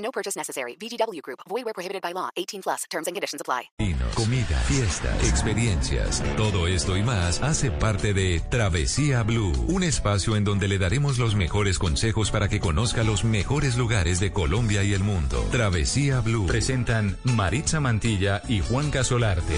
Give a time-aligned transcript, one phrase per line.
[0.00, 0.76] No purchase necessary.
[0.76, 1.40] VGW Group.
[1.48, 2.30] Void where prohibited by law.
[2.36, 2.84] 18 plus.
[2.90, 3.70] Terms and conditions apply.
[3.78, 6.22] Vinos, comida, fiestas, experiencias.
[6.36, 11.18] Todo esto y más hace parte de Travesía Blue, un espacio en donde le daremos
[11.18, 15.46] los mejores consejos para que conozca los mejores lugares de Colombia y el mundo.
[15.50, 16.46] Travesía Blue.
[16.46, 19.56] Presentan Maritza Mantilla y Juan Casolarte.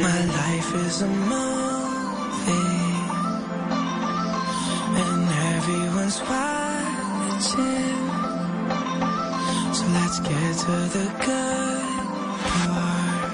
[0.00, 1.06] My life is a
[7.38, 8.08] watching.
[9.74, 11.84] So let's get to the good
[12.48, 13.32] part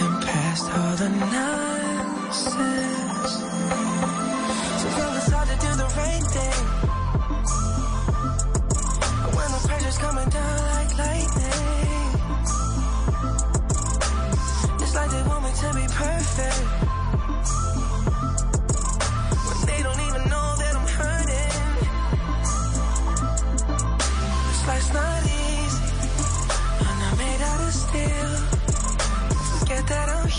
[0.00, 2.52] and past all the nonsense.
[4.80, 6.60] So feel it's hard to do the right thing.
[9.36, 11.49] When the pressure's coming down like lightning.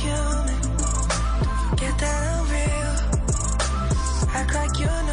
[0.02, 0.62] Human.
[1.78, 2.94] That I'm real.
[4.34, 5.11] Act like you know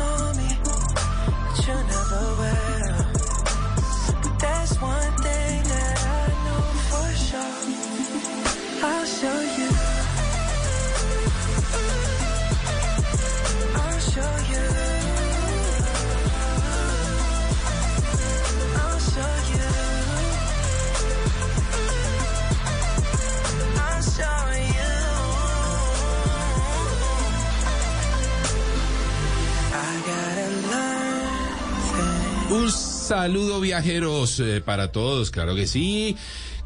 [33.08, 36.14] saludo viajeros eh, para todos, claro que sí.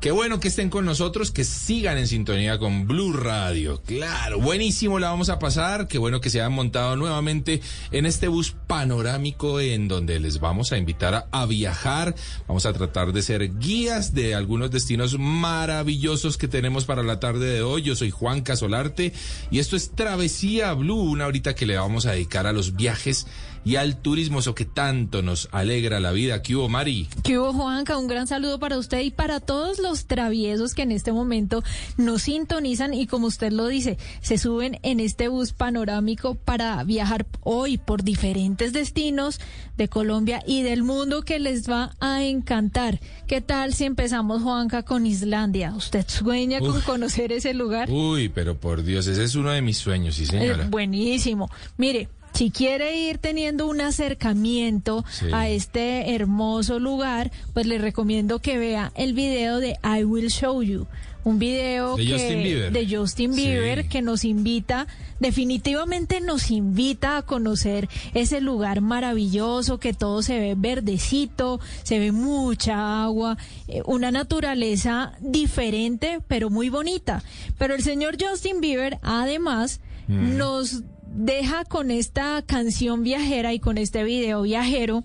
[0.00, 3.80] Qué bueno que estén con nosotros, que sigan en sintonía con Blue Radio.
[3.86, 5.86] Claro, buenísimo la vamos a pasar.
[5.86, 7.60] Qué bueno que se hayan montado nuevamente
[7.92, 12.16] en este bus panorámico en donde les vamos a invitar a, a viajar.
[12.48, 17.46] Vamos a tratar de ser guías de algunos destinos maravillosos que tenemos para la tarde
[17.46, 17.82] de hoy.
[17.82, 19.12] Yo soy Juan Casolarte
[19.52, 23.28] y esto es Travesía Blue, una horita que le vamos a dedicar a los viajes
[23.64, 26.42] y al turismo, eso que tanto nos alegra la vida.
[26.42, 27.08] ¿Qué hubo, Mari?
[27.22, 27.96] ¿Qué hubo, Juanca?
[27.96, 31.62] Un gran saludo para usted y para todos los traviesos que en este momento
[31.96, 37.26] nos sintonizan y como usted lo dice, se suben en este bus panorámico para viajar
[37.42, 39.40] hoy por diferentes destinos
[39.76, 43.00] de Colombia y del mundo que les va a encantar.
[43.26, 45.72] ¿Qué tal si empezamos, Juanca, con Islandia?
[45.74, 47.90] ¿Usted sueña con conocer ese lugar?
[47.90, 50.64] Uy, pero por Dios, ese es uno de mis sueños, sí, señora.
[50.64, 51.50] Eh, buenísimo.
[51.76, 55.26] Mire, si quiere ir teniendo un acercamiento Sí.
[55.32, 60.62] a este hermoso lugar, pues le recomiendo que vea el video de I Will Show
[60.62, 60.86] You.
[61.24, 62.72] Un video De que- Justin Bieber.
[62.72, 63.42] de Justin Sí.
[63.46, 64.88] Bieber que nos invita,
[65.20, 72.10] definitivamente nos invita a conocer ese lugar maravilloso, que todo se ve verdecito, se ve
[72.10, 73.38] mucha agua,
[73.68, 77.22] eh, una naturaleza diferente, pero muy bonita.
[77.56, 80.36] Pero el señor Justin Bieber, además, Mm.
[80.36, 80.82] nos
[81.14, 85.04] deja con esta canción viajera y con este video viajero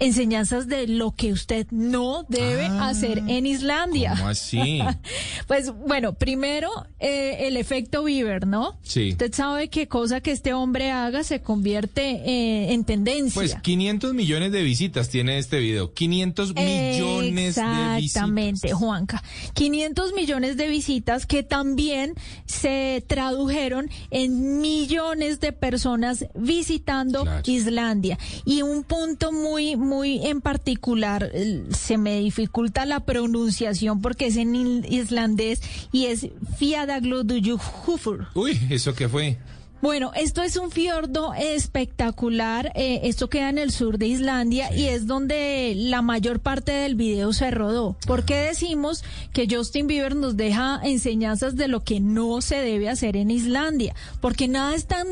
[0.00, 4.14] enseñanzas de lo que usted no debe Ah, hacer en Islandia.
[4.16, 4.80] ¿Cómo así?
[5.46, 8.78] Pues bueno, primero eh, el efecto Bieber, ¿no?
[8.82, 9.10] Sí.
[9.12, 13.34] Usted sabe que cosa que este hombre haga se convierte eh, en tendencia.
[13.34, 15.92] Pues 500 millones de visitas tiene este video.
[15.92, 17.98] 500 millones de visitas.
[18.02, 19.22] Exactamente, Juanca.
[19.54, 22.14] 500 millones de visitas que también
[22.46, 27.42] se tradujeron en millones de personas visitando Claro.
[27.46, 28.18] Islandia.
[28.44, 34.36] Y un punto muy, muy en particular, eh, se me dificulta la pronunciación porque es
[34.36, 34.54] en
[34.84, 35.60] islandés
[35.92, 36.28] y es
[36.58, 38.28] Fjallaglodujuhufur.
[38.34, 39.38] Uy, ¿eso qué fue?
[39.82, 42.70] Bueno, esto es un fiordo espectacular.
[42.74, 46.96] eh, esto queda en el sur de Islandia y es donde la mayor parte del
[46.96, 47.96] video se rodó.
[48.06, 49.02] ¿Por qué decimos
[49.32, 53.94] que Justin Bieber nos deja enseñanzas de lo que no se debe hacer en Islandia?
[54.20, 55.06] Porque nada es tan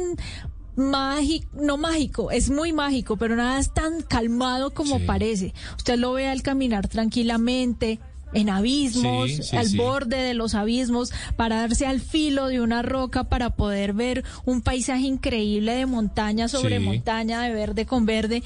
[0.79, 5.05] mágico, no mágico, es muy mágico, pero nada es tan calmado como Sí.
[5.05, 5.55] parece.
[5.77, 7.99] Usted lo ve al caminar tranquilamente,
[8.35, 9.77] en abismos, Sí, sí, al sí.
[9.79, 15.03] borde de los abismos, pararse al filo de una roca para poder ver un paisaje
[15.07, 18.43] increíble de montaña sobre montaña, de verde con verde.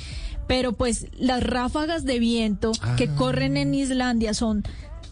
[0.46, 3.14] Pero pues las ráfagas de viento que Ah.
[3.16, 4.62] corren en Islandia son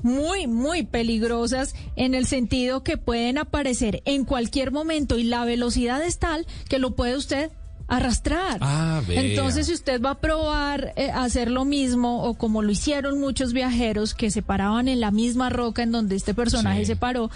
[0.02, 6.02] muy, muy peligrosas en el sentido que pueden aparecer en cualquier momento y la velocidad
[6.02, 7.50] es tal que lo puede usted
[7.88, 8.58] arrastrar.
[8.61, 9.02] Ah.
[9.08, 13.52] Entonces, si usted va a probar eh, hacer lo mismo o como lo hicieron muchos
[13.52, 16.87] viajeros que se paraban en la misma roca en donde este personaje Sí.
[16.87, 17.31] se paró,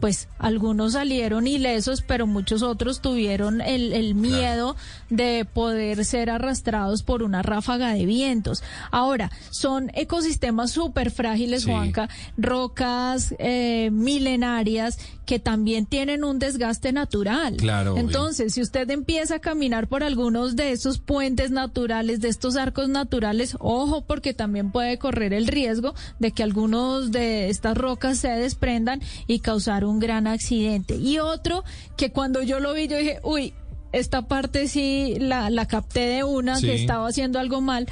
[0.00, 4.76] pues algunos salieron ilesos, pero muchos otros tuvieron el, el miedo
[5.10, 8.62] de poder ser arrastrados por una ráfaga de vientos.
[8.90, 11.70] Ahora, son ecosistemas súper frágiles, Sí.
[11.70, 12.08] Juanca,
[12.38, 17.56] rocas eh, milenarias que también tienen un desgaste natural.
[17.56, 18.02] Claro, obvio.
[18.02, 22.88] Entonces, si usted empieza a caminar por algunos de estos puentes naturales, de estos arcos
[22.88, 28.28] naturales, ojo, porque también puede correr el riesgo de que algunos de estas rocas se
[28.28, 30.96] desprendan y causar un gran accidente.
[30.96, 31.64] Y otro
[31.96, 33.52] que cuando yo lo vi, yo dije, uy,
[33.92, 36.66] esta parte sí la, la capté de una, Sí.
[36.66, 37.88] que estaba haciendo algo mal.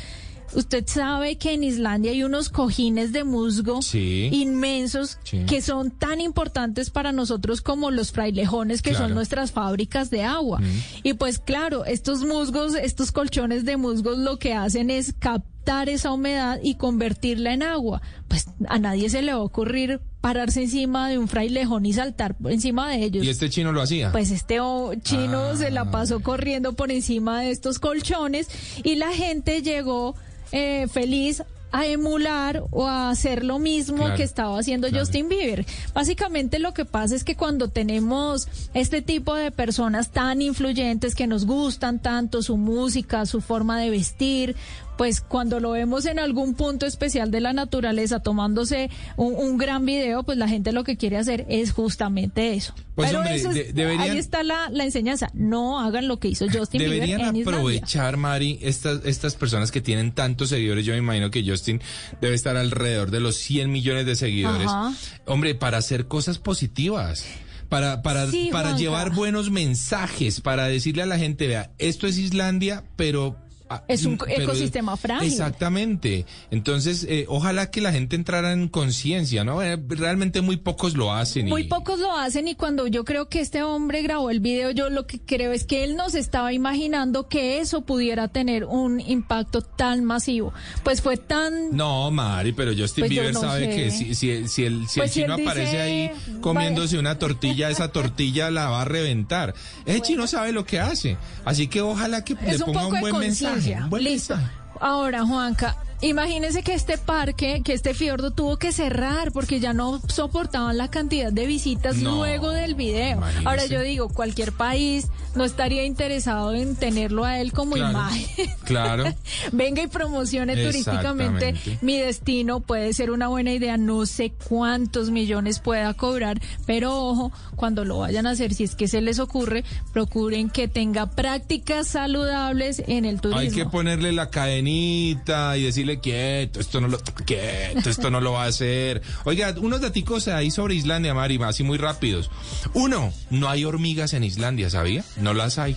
[0.55, 4.31] Usted sabe que en Islandia hay unos cojines de musgo Sí.
[4.33, 5.45] inmensos Sí.
[5.47, 9.07] que son tan importantes para nosotros como los frailejones que Claro.
[9.07, 10.61] son nuestras fábricas de agua.
[11.03, 15.58] Y pues claro, estos musgos, estos colchones de musgos lo que hacen es captar
[15.89, 18.01] esa humedad y convertirla en agua.
[18.29, 22.35] Pues a nadie se le va a ocurrir pararse encima de un frailejón y saltar
[22.35, 23.25] por encima de ellos.
[23.25, 24.11] Y este chino lo hacía.
[24.13, 24.57] Pues este
[25.03, 25.57] chino Ah.
[25.57, 28.49] se la pasó corriendo por encima de estos colchones
[28.83, 30.15] y la gente llegó
[30.53, 35.05] eh, feliz a emular o a hacer lo mismo Claro, que estaba haciendo claro.
[35.05, 35.67] Justin Bieber.
[35.93, 41.27] Básicamente lo que pasa es que cuando tenemos este tipo de personas tan influyentes que
[41.27, 44.57] nos gustan tanto su música, su forma de vestir,
[44.99, 49.87] pues cuando lo vemos en algún punto especial de la naturaleza tomándose un, un gran
[49.87, 52.75] video, pues la gente lo que quiere hacer es justamente eso.
[52.97, 55.31] Pues, Pero hombre, eso es- de- deberían- ahí está la, la enseñanza.
[55.33, 57.43] No hagan lo que hizo Justin Deberían Bieber en Islandia.
[57.61, 60.85] aprovechar, Mari, estas, estas personas que tienen tantos seguidores.
[60.85, 61.81] Yo me imagino que Justin
[62.21, 64.67] debe estar alrededor de los 100 millones de seguidores.
[64.67, 64.93] Ajá.
[65.27, 67.25] Hombre, para hacer cosas positivas.
[67.69, 72.19] Para, para, Sí, para llevar buenos mensajes, para decirle a la gente, vea, esto es
[72.19, 73.37] Islandia, pero...
[73.71, 75.29] ah, Es un pero- ecosistema frágil.
[75.31, 76.27] Exactamente.
[76.51, 79.63] Entonces, eh, ojalá que la gente entrara en conciencia, ¿no?
[79.63, 81.49] Eh, realmente muy pocos lo hacen.
[81.49, 84.71] y- Muy pocos lo hacen y cuando yo creo que este hombre grabó el video,
[84.71, 89.01] yo lo que creo es que él nos estaba imaginando que eso pudiera tener un
[89.01, 90.53] impacto tan masivo.
[90.83, 91.77] Pues fue tan...
[91.77, 93.77] No, Mari, pero Justin Pues yo Bieber no sabe sé.
[93.77, 96.11] que si, si, si el, si Pues el si chino dice, aparece ahí
[96.41, 99.55] comiéndose una tortilla, esa tortilla la va a reventar.
[99.87, 101.17] Ese chino sabe lo que hace.
[101.45, 103.58] Así que ojalá que le es ponga un buen mensaje.
[104.01, 104.37] Listo.
[104.81, 110.01] Ahora, Juanca, imagínese que este parque, que este fiordo tuvo que cerrar porque ya no
[110.09, 113.21] soportaban la cantidad de visitas No, luego del video.
[113.45, 118.51] Ahora yo digo, cualquier país no estaría interesado en tenerlo a él como Claro, imagen.
[118.65, 119.05] claro.
[119.53, 125.61] Venga y promocione turísticamente mi destino, puede ser una buena idea, no sé cuántos millones
[125.61, 129.65] pueda cobrar, pero ojo, cuando lo vayan a hacer, si es que se les ocurre,
[129.93, 133.41] procuren que tenga prácticas saludables en el turismo.
[133.41, 138.33] Hay que ponerle la cadenita y decirle quieto, esto no lo quieto, esto no lo
[138.33, 139.03] va a hacer.
[139.25, 142.31] Oiga, unos daticos ahí sobre Islandia, Mari, así muy rápidos.
[142.75, 145.05] Uno, no hay hormigas en Islandia, ¿sabía?
[145.17, 145.77] No las hay.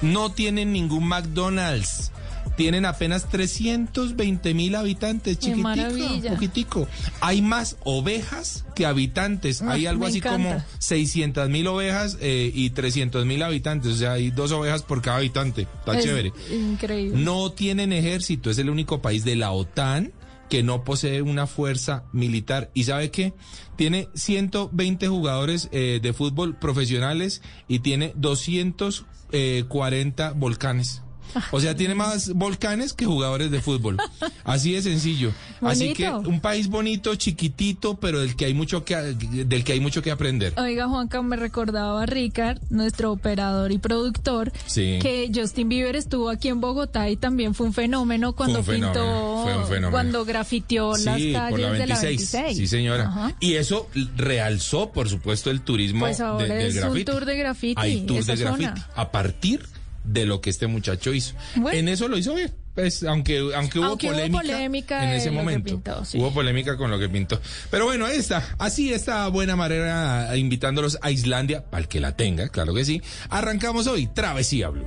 [0.00, 2.12] No tienen ningún McDonald's.
[2.56, 6.88] Tienen apenas 320 mil habitantes, chiquitico, poquitico.
[7.20, 9.62] Hay más ovejas que habitantes.
[9.62, 10.36] Hay Ah, algo me así encanta.
[10.50, 13.92] como 600 mil ovejas eh, y 300 mil habitantes.
[13.92, 15.62] O sea, hay dos ovejas por cada habitante.
[15.62, 16.32] Está Es chévere.
[16.52, 17.18] Increíble.
[17.22, 20.12] No tienen ejército, es el único país de la OTAN
[20.50, 22.70] que no posee una fuerza militar.
[22.74, 23.32] ¿Y sabe qué?
[23.76, 31.01] Tiene 120 jugadores eh, de fútbol profesionales y tiene 240 volcanes.
[31.50, 33.96] O sea, tiene más volcanes que jugadores de fútbol.
[34.44, 35.32] Así de sencillo.
[35.60, 39.80] Así que un país bonito, chiquitito, pero del que hay mucho que del que hay
[39.80, 40.54] mucho que aprender.
[40.58, 44.98] Oiga, Juanca, me recordaba a Ricard, nuestro operador y productor, Sí.
[45.00, 48.92] que Justin Bieber estuvo aquí en Bogotá y también fue un fenómeno cuando un fenómeno,
[48.92, 49.90] pintó, fue un fenómeno.
[49.90, 51.88] cuando grafiteó las calles por la de 26.
[51.88, 52.08] la
[52.42, 52.56] 26.
[52.58, 53.04] Sí, señora.
[53.08, 53.34] Ajá.
[53.40, 57.36] Y eso realzó, por supuesto, el turismo Pues ahora de- del es un tour de
[57.36, 58.64] graffiti, Hay tour de graffiti.
[58.64, 58.88] zona.
[58.94, 59.60] A partir
[60.04, 61.34] de lo que este muchacho hizo.
[61.56, 61.78] Bueno.
[61.78, 62.52] En eso lo hizo bien.
[62.74, 65.74] Pues, aunque, aunque hubo Aunque hubo polémica, polémica en ese momento.
[65.74, 66.18] pintó, sí.
[66.18, 67.40] Hubo polémica con lo que pintó.
[67.70, 68.42] Pero bueno, ahí está.
[68.58, 73.02] Así esta buena manera, invitándolos a Islandia, para el que la tenga, claro que sí.
[73.28, 74.86] Arrancamos hoy, Travesía Blue.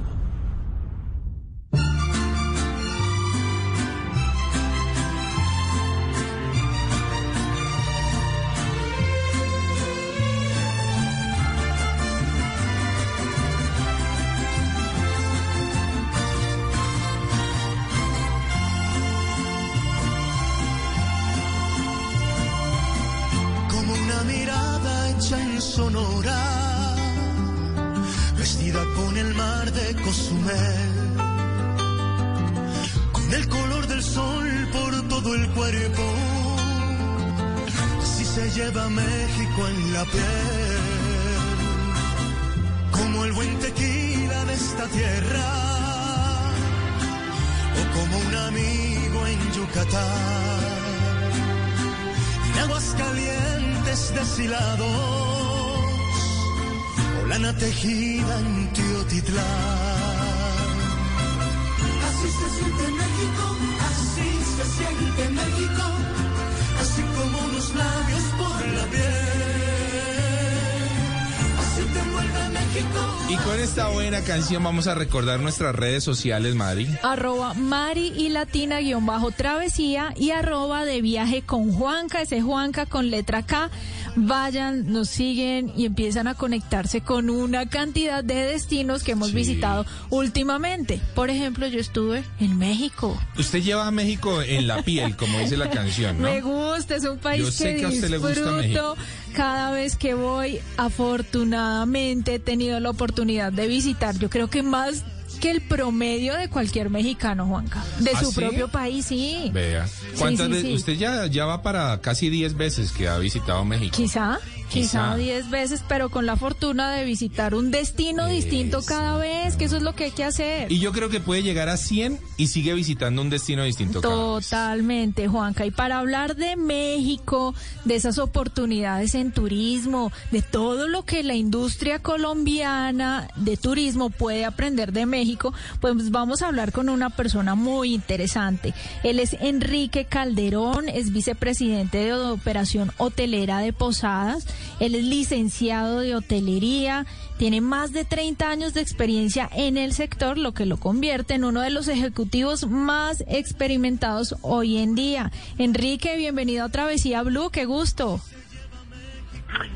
[74.63, 76.87] Vamos a recordar nuestras redes sociales, Mari.
[77.03, 82.85] Arroba Mari y Latina guion bajo travesía y arroba de viaje con Juanca, ese Juanca
[82.85, 83.69] con letra K.
[84.15, 89.35] Vayan, nos siguen y empiezan a conectarse con una cantidad de destinos que hemos Sí.
[89.35, 90.99] visitado últimamente.
[91.15, 93.17] Por ejemplo, yo estuve en México.
[93.37, 96.23] Usted lleva a México en la piel, como dice la canción, ¿no?
[96.29, 98.95] Me gusta, es un país Yo sé que, que a usted le gusta México.
[99.31, 100.59] Cada vez que voy.
[100.77, 105.03] Afortunadamente he tenido la oportunidad de visitar, yo creo que más
[105.39, 107.83] que el promedio de cualquier mexicano, Juanca.
[107.99, 108.39] De ¿Ah, su sí?
[108.41, 109.49] propio país, sí.
[109.53, 109.87] Vea.
[110.17, 110.75] ¿Cuántas sí, veces?
[110.75, 113.95] Usted ya, ya va para casi 10 veces que ha visitado México.
[113.95, 114.39] Quizá,
[114.71, 115.13] Quizá.
[115.13, 119.65] quizá 10 veces, pero con la fortuna de visitar un destino distinto cada vez, que
[119.65, 120.71] eso es lo que hay que hacer.
[120.71, 124.01] Y yo creo que puede llegar a 100 y sigue visitando un destino distinto.
[124.01, 124.47] cada vez.
[124.47, 125.65] Totalmente, Juanca.
[125.65, 127.53] Y para hablar de México,
[127.85, 134.45] de esas oportunidades en turismo, de todo lo que la industria colombiana de turismo puede
[134.45, 138.73] aprender de México, pues vamos a hablar con una persona muy interesante.
[139.03, 144.45] Él es Enrique Calderón, es vicepresidente de Operación Hotelera de Posadas.
[144.79, 147.05] Él es licenciado de hotelería,
[147.37, 151.43] tiene más de 30 años de experiencia en el sector, lo que lo convierte en
[151.43, 155.31] uno de los ejecutivos más experimentados hoy en día.
[155.57, 158.21] Enrique, bienvenido a Travesía Blue, qué gusto.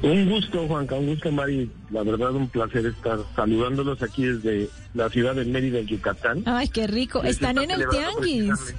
[0.01, 1.69] Un gusto, Juanca, un gusto, Mari.
[1.91, 6.43] La verdad, un placer estar saludándolos aquí desde la ciudad de Mérida, Yucatán.
[6.45, 7.23] Ay, qué rico.
[7.23, 8.75] Están está en el Tianguis.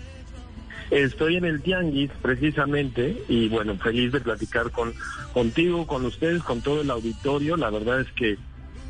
[0.91, 4.95] Estoy en el Tianguis, precisamente, y bueno, feliz de platicar con
[5.33, 7.57] contigo, con ustedes, con todo el auditorio.
[7.57, 8.39] La verdad es que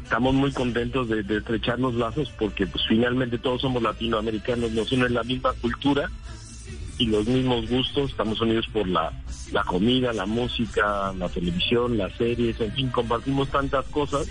[0.03, 4.93] estamos muy contentos de, de estrechar los lazos porque pues finalmente todos somos latinoamericanos, nos
[4.93, 6.11] une la misma cultura
[6.99, 8.11] y los mismos gustos.
[8.11, 9.13] Estamos unidos por la,
[9.53, 14.29] la comida, la música, la televisión, las series, en fin, compartimos tantas cosas.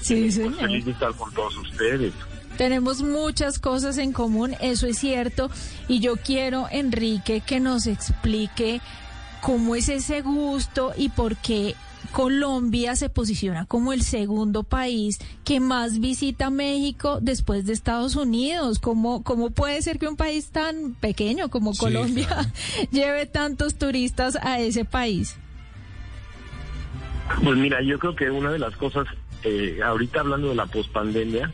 [0.00, 0.54] Sí, Pues señor.
[0.60, 2.12] feliz de estar con todos ustedes.
[2.56, 5.50] Tenemos muchas cosas en común, eso es cierto.
[5.88, 8.80] Y yo quiero, Enrique, que nos explique
[9.40, 11.74] cómo es ese gusto y por qué
[12.12, 18.78] Colombia se posiciona como el segundo país que más visita México después de Estados Unidos.
[18.78, 22.48] ¿Cómo, cómo puede ser que un país tan pequeño como Sí, Colombia claro.
[22.92, 25.36] lleve tantos turistas a ese país?
[27.42, 29.06] Pues mira, yo creo que una de las cosas,
[29.44, 31.52] eh, ahorita hablando de la pospandemia,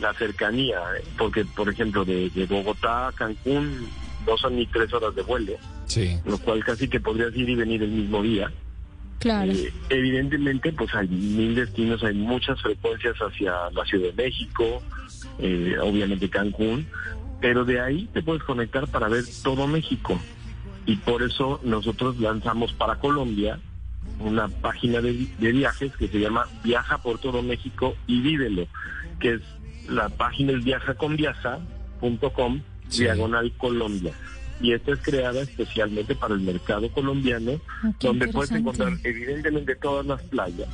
[0.00, 3.86] la cercanía, eh, porque por ejemplo de, de Bogotá a Cancún
[4.26, 5.52] no son ni tres horas de vuelo,
[5.86, 6.18] Sí.
[6.24, 8.50] lo cual casi que podrías ir y venir el mismo día.
[9.18, 9.50] Claro.
[9.52, 14.82] Eh, evidentemente, pues hay mil destinos, hay muchas frecuencias hacia la Ciudad de México,
[15.38, 16.86] eh, obviamente Cancún,
[17.40, 20.18] pero de ahí te puedes conectar para ver todo México.
[20.86, 23.58] Y por eso nosotros lanzamos para Colombia
[24.20, 28.66] una página de, vi- de viajes que se llama Viaja por todo México y vívelo,
[29.20, 29.40] que es
[29.88, 33.02] la página es viajaconviaja.com Sí.
[33.02, 34.12] diagonal Colombia.
[34.60, 40.06] Y esta es creada especialmente para el mercado colombiano, Ah, donde puedes encontrar evidentemente todas
[40.06, 40.68] las playas.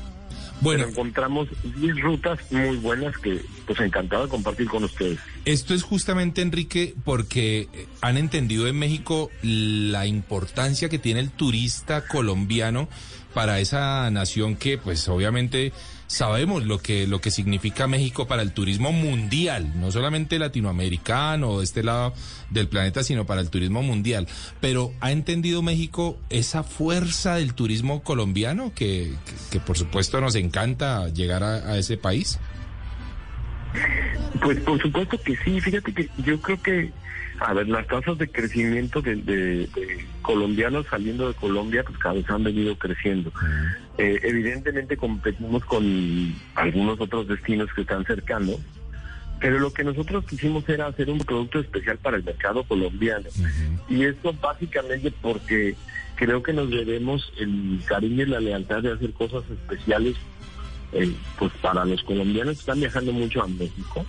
[0.61, 1.49] Bueno, Pero encontramos
[1.81, 5.19] 10 rutas muy buenas que pues encantado de compartir con ustedes.
[5.47, 7.69] Esto es justamente, Enrique, porque
[8.03, 12.89] han entendido en México la importancia que tiene el turista colombiano
[13.33, 15.73] para esa nación que, pues, obviamente
[16.07, 21.59] sabemos lo que, lo que significa México para el turismo mundial, no solamente latinoamericano o
[21.59, 22.12] de este lado
[22.51, 24.29] del planeta, sino para el turismo mundial.
[24.61, 30.35] Pero ¿ha entendido México esa fuerza del turismo colombiano que, que, que por supuesto nos
[30.35, 32.39] encanta llegar a, a ese país?
[34.41, 36.91] Pues por supuesto que sí, fíjate que yo creo que,
[37.41, 42.14] a ver, las tasas de crecimiento de, de- de colombianos saliendo de Colombia, pues cada
[42.14, 43.33] vez han venido creciendo.
[43.99, 48.57] Eh, evidentemente competimos con algunos otros destinos que están cercanos,
[49.41, 53.29] pero lo que nosotros quisimos era hacer un producto especial para el mercado colombiano.
[53.88, 55.75] Y esto básicamente porque
[56.17, 60.14] creo que nos debemos el cariño y la lealtad de hacer cosas especiales
[60.92, 64.04] eh, pues para los colombianos que están viajando mucho a México,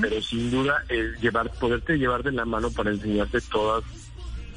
[0.00, 3.84] pero sin duda el llevar, poderte llevar de la mano para enseñarte todas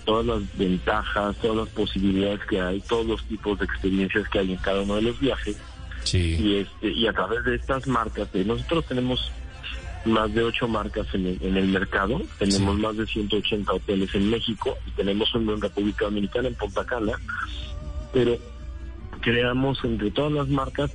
[0.06, 4.54] todas las ventajas, todas las posibilidades que hay, todos los tipos de experiencias que hay
[4.54, 5.58] en cada uno de los viajes
[6.04, 6.38] Sí.
[6.40, 9.32] y este y a través de estas marcas, eh, nosotros tenemos
[10.06, 12.82] más de ocho marcas en el, en el mercado, tenemos Sí.
[12.82, 17.12] más de 180 hoteles en México y tenemos uno en República Dominicana, en Punta Cana,
[18.14, 18.38] pero
[19.22, 20.90] creamos entre todas las marcas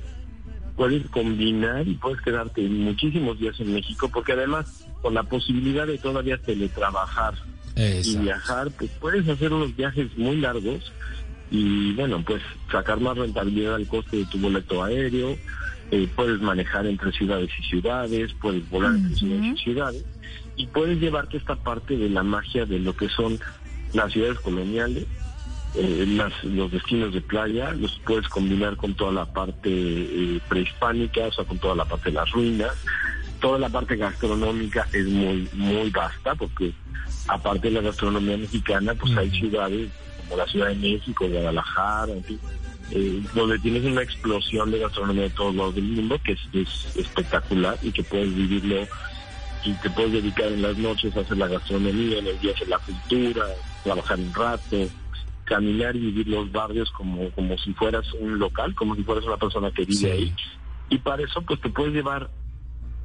[0.75, 5.97] puedes combinar y puedes quedarte muchísimos días en México porque además con la posibilidad de
[5.97, 7.35] todavía teletrabajar
[7.75, 10.91] y viajar, pues puedes hacer unos viajes muy largos
[11.51, 12.41] y bueno, pues
[12.71, 15.37] sacar más rentabilidad al coste de tu boleto aéreo,
[15.91, 20.05] eh, puedes manejar entre ciudades y ciudades, puedes volar entre ciudades y ciudades
[20.55, 23.37] y puedes llevarte esta parte de la magia de lo que son
[23.93, 25.05] las ciudades coloniales,
[25.77, 31.27] eh, las, los destinos de playa, los puedes combinar con toda la parte eh, prehispánica,
[31.27, 32.71] o sea, con toda la parte de las ruinas.
[33.41, 36.73] Toda la parte gastronómica es muy, muy vasta porque
[37.27, 39.89] aparte de la gastronomía mexicana, pues hay ciudades
[40.23, 42.39] como la Ciudad de México, Guadalajara, en fin,
[42.91, 46.95] eh, donde tienes una explosión de gastronomía de todos lados del mundo que es, es
[46.95, 48.87] espectacular y que puedes vivirlo
[49.65, 52.53] y te puedes dedicar en las noches a hacer la gastronomía, en el día a
[52.53, 53.45] hacer la cultura,
[53.83, 54.87] trabajar un rato,
[55.45, 59.37] caminar y vivir los barrios como, como si fueras un local, como si fueras una
[59.37, 60.05] persona que vive Sí.
[60.07, 60.33] ahí.
[60.89, 62.29] Y para eso pues te puedes llevar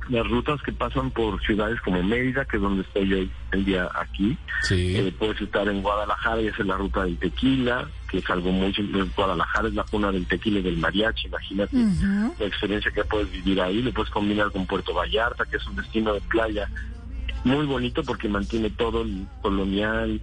[0.09, 3.17] las rutas que pasan por ciudades como Mérida, que es donde estoy yo
[3.53, 4.37] el día aquí.
[4.63, 4.97] Sí.
[4.97, 8.75] Eh, puedes estar en Guadalajara y hacer la ruta del tequila, que es algo muy
[8.75, 9.05] simple.
[9.15, 11.77] Guadalajara es la cuna del tequila y del mariachi, imagínate
[12.39, 13.83] la experiencia que puedes vivir ahí.
[13.83, 16.69] Lo puedes combinar con Puerto Vallarta, que es un destino de playa
[17.45, 20.21] muy bonito porque mantiene todo el colonial,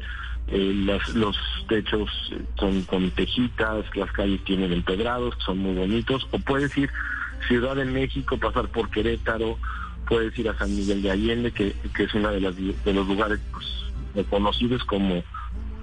[0.49, 6.27] eh, las- los techos eh, con, con tejitas, las calles tienen empedrados, son muy bonitos.
[6.31, 6.89] O puedes ir
[7.47, 9.57] Ciudad de México, pasar por Querétaro,
[10.07, 13.07] puedes ir a San Miguel de Allende, que, que es uno de, las, de los
[13.07, 13.65] lugares pues,
[14.15, 15.23] reconocidos como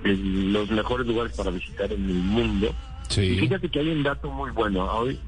[0.03, 2.75] el- los mejores lugares para visitar en el mundo.
[3.35, 4.85] Y fíjate que hay un dato muy bueno.
[4.93, 5.19] Hoy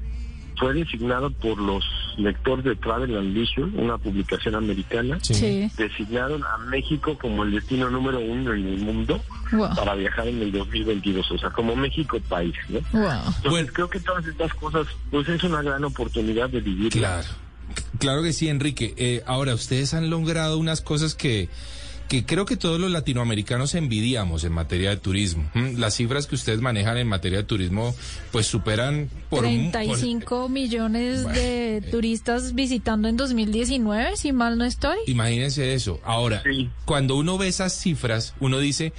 [0.59, 1.83] fue designado por los
[2.17, 5.19] lectores de Travel and Leisure, una publicación americana.
[5.21, 5.69] Sí.
[5.77, 9.75] Designaron a México como el destino número uno en el mundo Wow.
[9.75, 12.79] para viajar en el 2022, o sea, como México país, ¿no?
[12.91, 13.11] Wow.
[13.11, 13.67] Entonces, Bueno.
[13.73, 16.91] creo que todas estas cosas, pues es una gran oportunidad de vivir.
[16.91, 17.27] Claro,
[17.99, 18.93] claro que sí, Enrique.
[18.97, 21.49] Eh, ahora, ustedes han logrado unas cosas que,
[22.07, 25.49] que creo que todos los latinoamericanos envidiamos en materia de turismo.
[25.53, 27.93] Mm, Las cifras que ustedes manejan en materia de turismo,
[28.31, 29.43] pues superan por...
[29.45, 31.81] mu- por- 35 millones Bueno, de eh.
[31.81, 34.97] turistas visitando en 2019, si mal no estoy.
[35.07, 35.99] Imagínense eso.
[36.03, 36.69] Ahora, Sí.
[36.85, 38.93] cuando uno ve esas cifras, uno dice,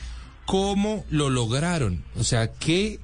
[0.44, 2.04] ¿cómo lo lograron?
[2.18, 3.00] O sea, ¿qué...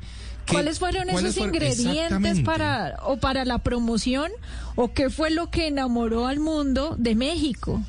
[0.46, 4.30] qué- ¿Cuáles fueron cuáles esos fueron- ingredientes para o para la promoción
[4.76, 7.82] o qué fue lo que enamoró al mundo de México?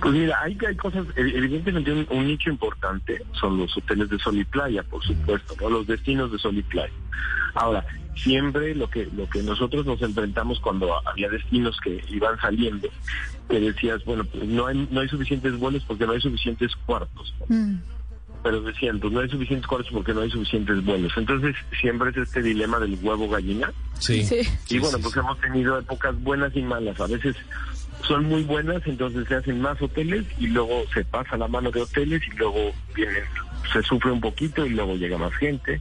[0.00, 4.18] Pues mira, hay, hay cosas, ev- evidentemente un, un nicho importante son los hoteles de
[4.18, 5.70] sol y playa, por supuesto, ¿no?
[5.70, 6.92] los destinos de sol y playa.
[7.54, 7.84] Ahora,
[8.16, 12.88] siempre lo que lo que nosotros nos enfrentamos cuando había destinos que iban saliendo,
[13.48, 17.32] que decías, bueno, pues no hay, no hay suficientes vuelos porque no hay suficientes cuartos.
[17.48, 17.56] ¿no?
[17.56, 17.80] Mm,
[18.42, 21.12] Pero decían, pues no hay suficientes cuartos porque no hay suficientes vuelos.
[21.16, 23.72] Entonces, siempre es este dilema del huevo gallina.
[24.00, 24.24] Sí.
[24.24, 24.40] Sí.
[24.70, 25.20] Y bueno, sí, pues sí.
[25.20, 27.00] hemos tenido épocas buenas y malas.
[27.00, 27.36] A veces
[28.06, 31.82] son muy buenas, entonces se hacen más hoteles y luego se pasa la mano de
[31.82, 33.24] hoteles y luego vienen,
[33.72, 35.80] se sufre un poquito y luego llega más gente.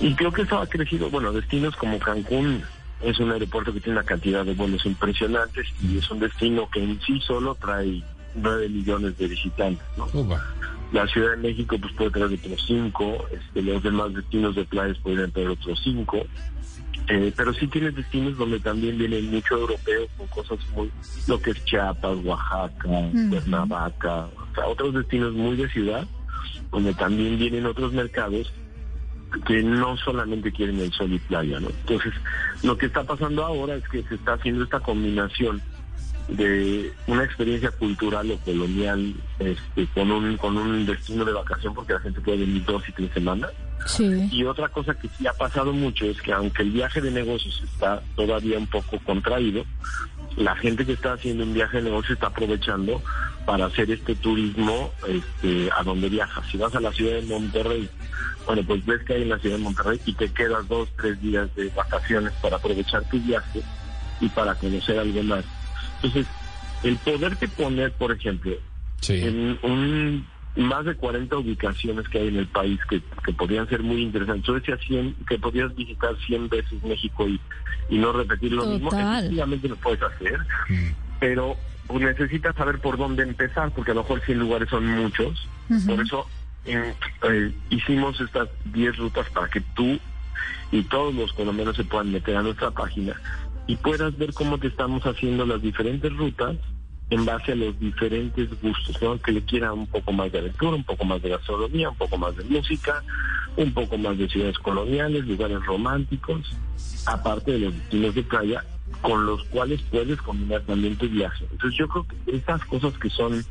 [0.00, 1.10] Y creo que eso ha crecido.
[1.10, 2.62] Bueno, destinos como Cancún
[3.02, 6.82] es un aeropuerto que tiene una cantidad de vuelos impresionantes y es un destino que
[6.82, 8.02] en sí solo trae
[8.34, 10.06] 9 millones de visitantes, ¿no?
[10.92, 14.96] La Ciudad de México pues puede traer otros cinco, este, los demás destinos de playas
[14.98, 16.26] pueden traer otros cinco,
[17.08, 20.90] eh, pero sí tienes destinos donde también vienen mucho europeos con cosas muy,
[21.26, 26.06] lo que es Chiapas, Oaxaca, Cuernavaca, o sea, otros destinos muy de ciudad,
[26.70, 28.52] donde también vienen otros mercados
[29.46, 31.68] que no solamente quieren el sol y playa, ¿no?
[31.68, 32.12] Entonces,
[32.62, 35.62] lo que está pasando ahora es que se está haciendo esta combinación
[36.28, 41.94] de una experiencia cultural o colonial este, con un con un destino de vacación porque
[41.94, 43.50] la gente puede venir dos y tres semanas
[43.88, 44.28] Sí.
[44.30, 47.60] y otra cosa que sí ha pasado mucho es que aunque el viaje de negocios
[47.64, 49.64] está todavía un poco contraído,
[50.36, 53.02] la gente que está haciendo un viaje de negocios está aprovechando
[53.46, 56.44] para hacer este turismo este, a donde viajas.
[56.50, 57.88] Si vas a la ciudad de Monterrey,
[58.46, 61.20] bueno, pues ves que hay en la ciudad de Monterrey y te quedas dos, tres
[61.22, 63.62] días de vacaciones para aprovechar tu viaje
[64.20, 65.44] y para conocer algo más.
[65.96, 66.26] Entonces,
[66.84, 68.52] el poderte poner, por ejemplo,
[69.00, 69.14] Sí.
[69.14, 73.82] en un más de 40 ubicaciones que hay en el país que, que podrían ser
[73.82, 74.44] muy interesantes.
[74.46, 77.40] Yo decía 100, que podrías visitar 100 veces México y,
[77.88, 78.90] y no repetir lo mismo.
[78.90, 79.18] Total.
[79.18, 80.90] Efectivamente lo puedes hacer, Mm.
[81.20, 81.56] pero
[81.86, 85.46] pues, necesitas saber por dónde empezar, porque a lo mejor 100 lugares son muchos.
[85.86, 86.26] Por eso
[86.64, 89.98] eh, hicimos estas 10 rutas para que tú
[90.72, 93.14] y todos los colombianos se puedan meter a nuestra página
[93.66, 96.56] y puedas ver cómo te estamos haciendo las diferentes rutas
[97.10, 99.18] en base a los diferentes gustos, ¿no?
[99.18, 102.18] Que le quiera un poco más de aventura, un poco más de gastronomía, un poco
[102.18, 103.02] más de música,
[103.56, 106.54] un poco más de ciudades coloniales, lugares románticos,
[107.06, 108.64] aparte de los destinos de playa,
[109.00, 111.46] con los cuales puedes combinar también tu viaje.
[111.50, 113.42] Entonces yo creo que estas cosas que son,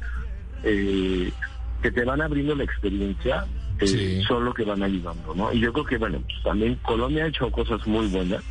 [0.64, 1.32] eh,
[1.82, 3.46] que te van abriendo la experiencia,
[3.80, 4.22] eh, Sí.
[4.28, 5.52] son lo que van ayudando, ¿no?
[5.54, 8.44] Y yo creo que, bueno, pues también Colombia ha hecho cosas muy buenas.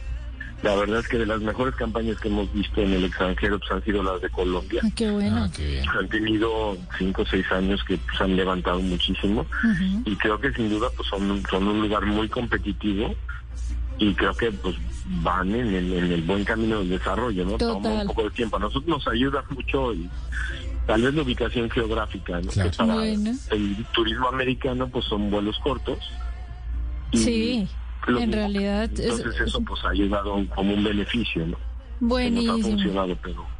[0.63, 3.71] La verdad es que de las mejores campañas que hemos visto en el extranjero pues,
[3.71, 4.81] han sido las de Colombia.
[4.83, 5.45] Ay, Qué bueno.
[5.45, 5.89] Ah, qué bien.
[5.89, 9.47] Han tenido cinco o seis años que pues, han levantado muchísimo
[10.05, 13.15] y creo que sin duda pues son, un- son un lugar muy competitivo
[13.99, 14.75] y creo que pues
[15.23, 17.59] van en el, en el buen camino del desarrollo, ¿no?
[17.59, 18.01] Toma Total.
[18.03, 18.57] un poco de tiempo.
[18.57, 20.09] A nosotros nos ayuda mucho y
[20.87, 22.51] tal vez la ubicación geográfica, ¿no?
[22.51, 22.71] Claro.
[22.71, 23.31] Que para Bueno.
[23.51, 25.99] el turismo americano pues son vuelos cortos.
[27.13, 27.69] y Sí,
[28.07, 28.35] lo en mismo.
[28.43, 31.57] realidad es- Entonces eso pues ha ayudado como un beneficio, ¿no?
[31.57, 31.61] Ha
[32.01, 32.59] Buenísimo.
[32.61, 33.57] funcionado, pero...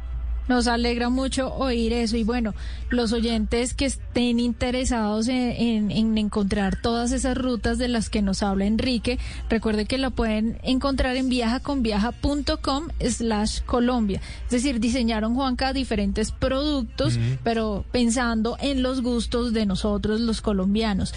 [0.47, 2.53] Nos alegra mucho oír eso y bueno,
[2.89, 8.21] los oyentes que estén interesados en, en- en encontrar todas esas rutas de las que
[8.21, 14.21] nos habla Enrique, recuerde que la pueden encontrar en viajaconviaja.com slash Colombia.
[14.45, 21.13] Es decir, diseñaron Juanca diferentes productos, pero pensando en los gustos de nosotros los colombianos.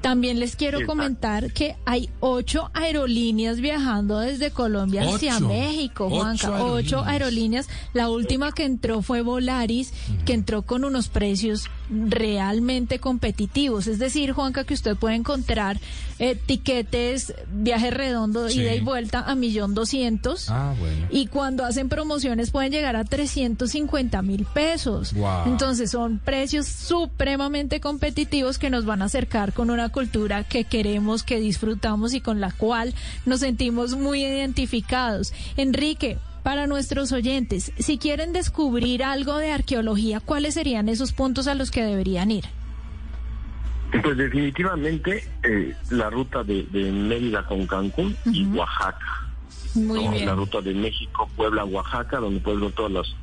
[0.00, 0.92] También les quiero Exacto.
[0.96, 5.38] comentar que hay ocho aerolíneas viajando desde Colombia hacia.
[5.40, 6.50] México, Juanca.
[6.50, 7.68] Ocho Ocho aerolíneas.
[7.92, 9.92] La última que entró fue Volaris,
[10.24, 13.86] que entró con unos precios realmente competitivos.
[13.86, 15.78] Es decir, Juanca, que usted puede encontrar
[16.18, 18.60] eh, tiquetes, viaje redondo, Sí.
[18.60, 20.48] ida y vuelta a millón doscientos.
[20.50, 21.06] Ah, bueno.
[21.10, 25.14] Y cuando hacen promociones pueden llegar a 350 mil pesos.
[25.14, 25.48] Guau.
[25.48, 31.22] Entonces son precios supremamente competitivos que nos van a acercar con una cultura que queremos,
[31.22, 32.94] que disfrutamos y con la cual
[33.26, 35.32] nos sentimos muy identificados.
[35.56, 41.54] Enrique, para nuestros oyentes, si quieren descubrir algo de arqueología, ¿cuáles serían esos puntos a
[41.54, 42.44] los que deberían ir?
[44.02, 49.28] Pues definitivamente eh, la ruta de, de Mérida con Cancún y Oaxaca.
[49.74, 50.10] Muy ¿no?
[50.12, 50.26] bien.
[50.26, 53.14] La ruta de México, Puebla, Oaxaca, donde puedes ver todas las,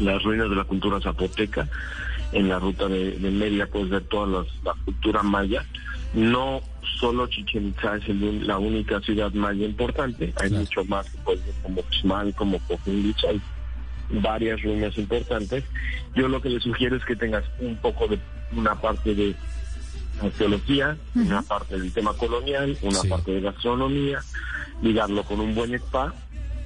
[0.00, 1.68] las ruinas de la cultura zapoteca.
[2.34, 5.64] En la ruta de, de Mérida puedes ver toda las- la cultura maya.
[6.14, 6.60] No
[7.00, 10.56] solo Chichen Itza es el- la única ciudad maya importante, hay Claro.
[10.64, 13.40] mucho más ver como Xmal, como Cojumbich, hay
[14.20, 15.64] varias ruinas importantes.
[16.14, 18.18] Yo lo que les sugiero es que tengas un poco de
[18.54, 19.34] una parte de
[20.22, 23.08] arqueología, una parte del tema colonial, una Sí.
[23.08, 24.20] parte de gastronomía,
[24.82, 26.12] ligarlo con un buen spa,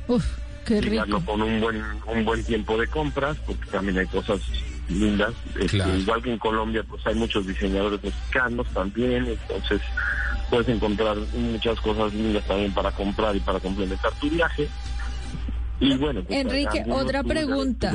[0.08, 0.24] Uf,
[0.66, 1.30] qué ligarlo rico.
[1.32, 4.40] con un buen un buen tiempo de compras, porque también hay cosas
[4.88, 5.34] lindas.
[5.58, 5.76] Este.
[5.98, 9.80] Igual que en Colombia, pues hay muchos diseñadores mexicanos también, entonces
[10.50, 14.68] puedes encontrar muchas cosas lindas también para comprar y para complementar tu viaje.
[15.80, 17.94] Y bueno, pues, Enrique, otra pregunta.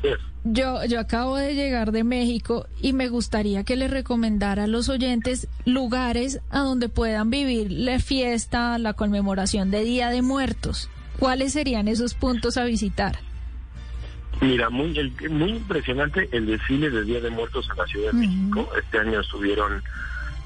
[0.00, 0.14] Que.
[0.44, 4.88] Yo, yo acabo de llegar de México y me gustaría que le recomendara a los
[4.88, 10.88] oyentes lugares a donde puedan vivir la fiesta, la conmemoración de Día de Muertos.
[11.18, 13.18] ¿Cuáles serían esos puntos a visitar?
[14.40, 18.26] Mira, muy el- muy impresionante el desfile de Día de Muertos en la Ciudad de
[18.26, 18.68] México.
[18.78, 19.82] Este año estuvieron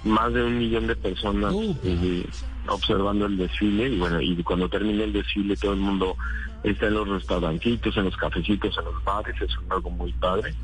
[0.04, 1.76] más de un millón de personas Uh.
[1.84, 2.26] eh,
[2.68, 6.16] observando el desfile y bueno, y cuando termine el desfile todo el mundo
[6.62, 10.54] está en los restaurancitos, en los cafecitos, en los bares, es algo muy padre.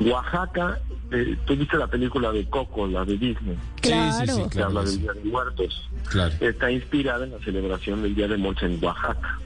[0.00, 0.78] Oaxaca,
[1.10, 4.34] eh, tú viste la película de Coco, la de Disney, Sí, sí, Claro.
[4.34, 4.66] sí, que claro.
[4.68, 5.00] habla que del sí.
[5.02, 5.90] Día de Muertos.
[6.08, 6.34] Claro.
[6.40, 9.38] Está inspirada en la celebración del Día de Muertos en Oaxaca.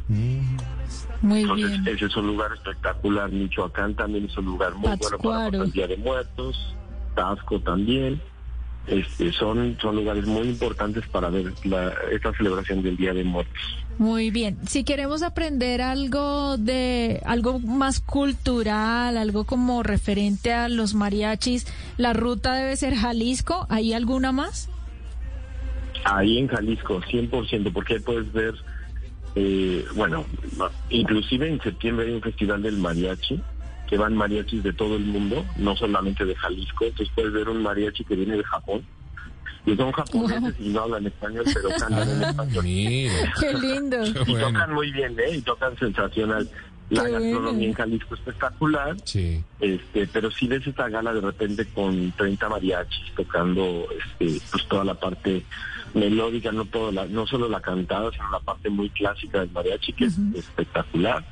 [1.23, 1.97] Muy Entonces, bien.
[1.97, 3.31] ese es un lugar espectacular.
[3.31, 6.75] Michoacán también es un lugar muy bueno para el Día de Muertos.
[7.15, 8.21] Tasco también.
[8.87, 13.61] este, son, son lugares muy importantes para ver la, esta celebración del Día de Muertos.
[13.99, 14.59] Muy bien.
[14.69, 22.13] Si queremos aprender algo de algo más cultural, algo como referente a los mariachis, la
[22.13, 23.67] ruta debe ser Jalisco.
[23.69, 24.71] ¿Hay alguna más?
[26.05, 28.55] Ahí en Jalisco, 100%, porque puedes ver,
[29.35, 30.25] eh, bueno,
[30.91, 33.41] inclusive en septiembre hay un festival del mariachi,
[33.89, 37.63] que van mariachis de todo el mundo, no solamente de Jalisco, entonces puedes ver un
[37.63, 38.83] mariachi que viene de Japón,
[39.67, 42.65] y son japoneses y no hablan español, pero cantan en español.
[42.65, 43.13] Mira.
[43.41, 44.07] Qué lindo.
[44.07, 44.47] Y bueno.
[44.49, 45.37] tocan muy bien, ¿eh?
[45.37, 46.49] Y tocan sensacional.
[46.91, 47.63] La Qué gastronomía bueno.
[47.65, 49.45] en Jalisco es espectacular, Sí.
[49.61, 54.85] este, pero si ves esta gala de repente con 30 mariachis tocando este, pues toda
[54.85, 55.45] la parte
[55.95, 59.93] melódica, no todo la, no solo la cantada, sino la parte muy clásica del mariachi,
[59.93, 61.25] que es espectacular.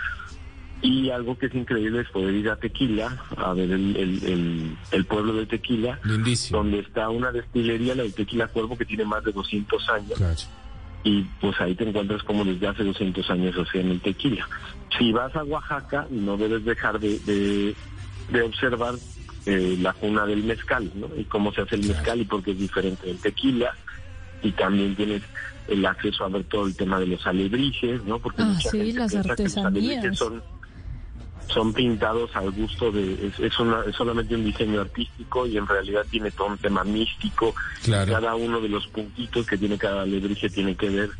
[0.83, 4.77] Y algo que es increíble es poder ir a Tequila, a ver el, el, el,
[4.93, 6.59] el pueblo de Tequila, Lindísimo.
[6.59, 10.35] donde está una destilería, la de Tequila Cuervo, que tiene más de 200 años Claro.
[11.03, 14.47] y pues ahí te encuentras como desde hace 200 años hacían el tequila.
[14.99, 17.75] Si vas a Oaxaca, no debes dejar de, de,
[18.31, 18.95] de observar
[19.47, 21.09] eh, la cuna del mezcal, ¿no?
[21.17, 23.75] Y cómo se hace el mezcal y por qué es diferente del tequila.
[24.43, 25.23] Y también tienes
[25.69, 28.19] el acceso a ver todo el tema de los alebrijes, ¿no?
[28.21, 30.43] Porque Ah, mucha sí, gente las piensa que los alebrijes son
[31.49, 35.67] son pintados al gusto de es, es, una- es solamente un diseño artístico y en
[35.67, 38.13] realidad tiene todo un tema místico Claro.
[38.13, 41.11] cada uno de los puntitos que tiene cada alebrije tiene que ver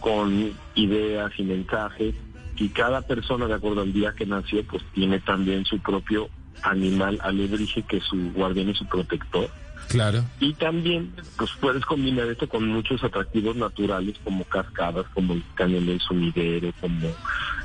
[0.00, 2.14] con ideas y mensajes
[2.56, 6.28] y cada persona de acuerdo al día que nació pues tiene también su propio
[6.62, 9.48] animal alebrije que es su guardián y su protector
[9.88, 10.24] Claro.
[10.40, 15.84] y también pues puedes combinar esto con muchos atractivos naturales como cascadas, como el cañón
[15.86, 17.08] del sumidero, como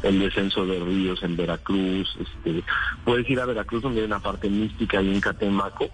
[0.03, 2.07] el descenso de ríos en Veracruz.
[2.19, 2.63] Este,
[3.05, 5.89] puedes ir a Veracruz donde hay una parte mística y en Catemaco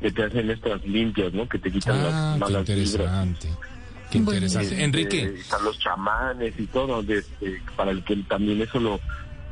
[0.00, 1.48] que te hacen estas limpias, ¿no?
[1.48, 2.78] Que te quitan Ah, las qué malas vibras.
[2.88, 3.48] interesante.
[4.10, 4.68] Qué interesante.
[4.68, 5.22] Este, Enrique.
[5.38, 9.00] Están los chamanes y todo, de- este, para el que también eso lo,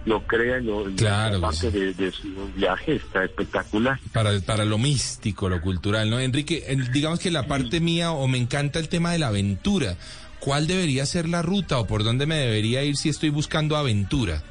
[0.07, 1.79] lo crea y lo, Claro, la parte sí.
[1.79, 3.99] de, de su viaje está espectacular.
[4.13, 6.19] para, para lo místico, lo cultural, ¿no?
[6.19, 9.97] Enrique, el- digamos que la parte mía o me encanta el tema de la aventura.
[10.39, 14.43] ¿Cuál debería ser la ruta o por dónde me debería ir si estoy buscando aventura?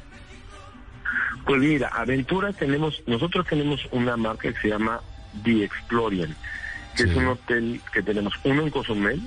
[1.46, 5.00] Pues mira, Aventura tenemos, nosotros tenemos una marca que se llama
[5.42, 6.36] The Explorian,
[6.96, 7.10] que Sí.
[7.10, 9.20] es un hotel que tenemos uno en Cozumel,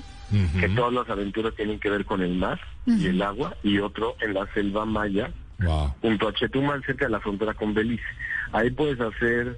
[0.58, 4.16] que todas las aventuras tienen que ver con el mar y el agua, y otro
[4.20, 5.94] en la selva maya, Wow.
[6.02, 8.02] junto a Chetumal, cerca de la frontera con Belice.
[8.52, 9.56] Ahí puedes hacer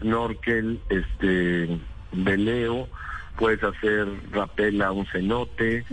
[0.00, 1.68] snorkel, este,
[2.12, 2.88] veleo,
[3.36, 5.84] puedes hacer rapel a un cenote,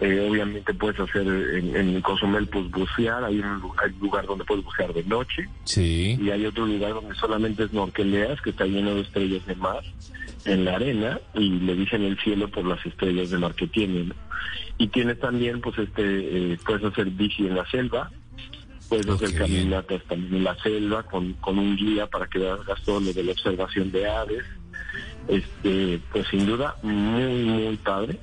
[0.00, 4.44] eh, obviamente puedes hacer en, en Cozumel pues bucear, hay un, hay un lugar donde
[4.44, 6.18] puedes bucear de noche Sí.
[6.20, 9.82] y hay otro lugar donde solamente snorkeleas que está lleno de estrellas de mar
[10.44, 14.12] en la arena y le dicen el cielo por las estrellas de mar que tienen.
[14.78, 18.10] Y tienes también pues este, eh, puedes hacer bici en la selva,
[18.88, 22.82] puedes Oh, hacer caminatas también en la selva con, con un guía para que hagas
[22.84, 24.44] todo lo de la observación de aves.
[25.28, 28.18] Este, pues sin duda muy, muy padre.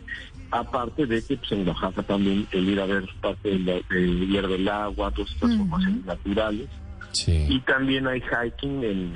[0.51, 3.83] Aparte de que pues, en Oaxaca también el ir a ver parte del de
[4.27, 6.69] hierro del agua, todas estas formaciones naturales.
[7.27, 9.13] Y también hay hiking en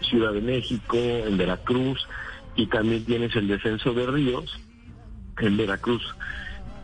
[0.00, 2.06] Ciudad de México, en Veracruz,
[2.56, 4.58] y también tienes el descenso de ríos
[5.38, 6.02] en Veracruz.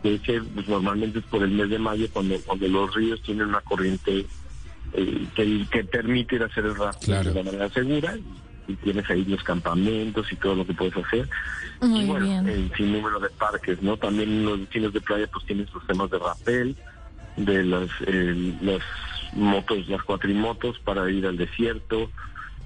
[0.03, 3.47] Que ese, pues, normalmente es por el mes de mayo cuando, cuando los ríos tienen
[3.47, 4.25] una corriente
[4.93, 7.33] eh, que, que permite ir a hacer el rafting Claro.
[7.33, 8.15] de manera segura.
[8.17, 8.23] Y,
[8.71, 11.27] y tienes ahí los campamentos y todo lo que puedes hacer.
[11.81, 12.47] Muy y bueno, bien.
[12.47, 13.97] el sinnúmero de parques, ¿no?
[13.97, 16.75] También los destinos de playa pues tienes los temas de rapel,
[17.37, 18.81] de las, eh, las
[19.33, 22.11] motos, las cuatrimotos para ir al desierto,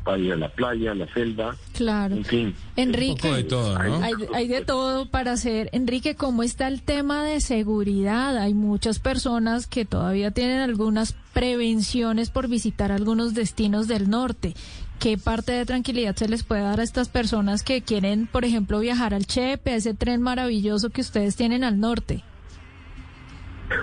[0.06, 2.15] para ir a la playa, a la selva, Claro.
[2.15, 2.56] en fin.
[2.78, 3.12] Enrique.
[3.13, 3.96] Un poco de todo, ¿no?
[4.04, 5.70] Hay, hay de todo para hacer.
[5.74, 8.38] Enrique, ¿cómo está el tema de seguridad?
[8.38, 14.54] Hay muchas personas que todavía tienen algunas prevenciones por visitar algunos destinos del norte.
[15.00, 18.80] ¿Qué parte de tranquilidad se les puede dar a estas personas que quieren, por ejemplo,
[18.80, 22.24] viajar al Chepe, a ese tren maravilloso que ustedes tienen al norte?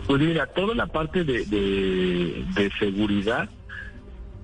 [0.07, 3.51] Pues mira, toda la parte de, de, de seguridad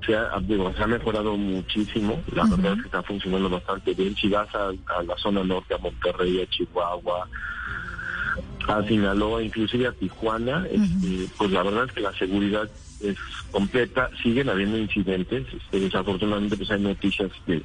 [0.08, 2.22] se ha, digo, se ha mejorado muchísimo.
[2.34, 4.16] La verdad es que está funcionando bastante bien.
[4.16, 7.28] Si vas a, a la zona norte, a Monterrey, a Chihuahua,
[8.66, 12.68] a Sinaloa, inclusive a Tijuana, este, pues la verdad es que la seguridad
[13.02, 13.16] es
[13.50, 14.08] completa.
[14.22, 15.46] Siguen habiendo incidentes.
[15.52, 17.62] Este, desafortunadamente, pues hay noticias de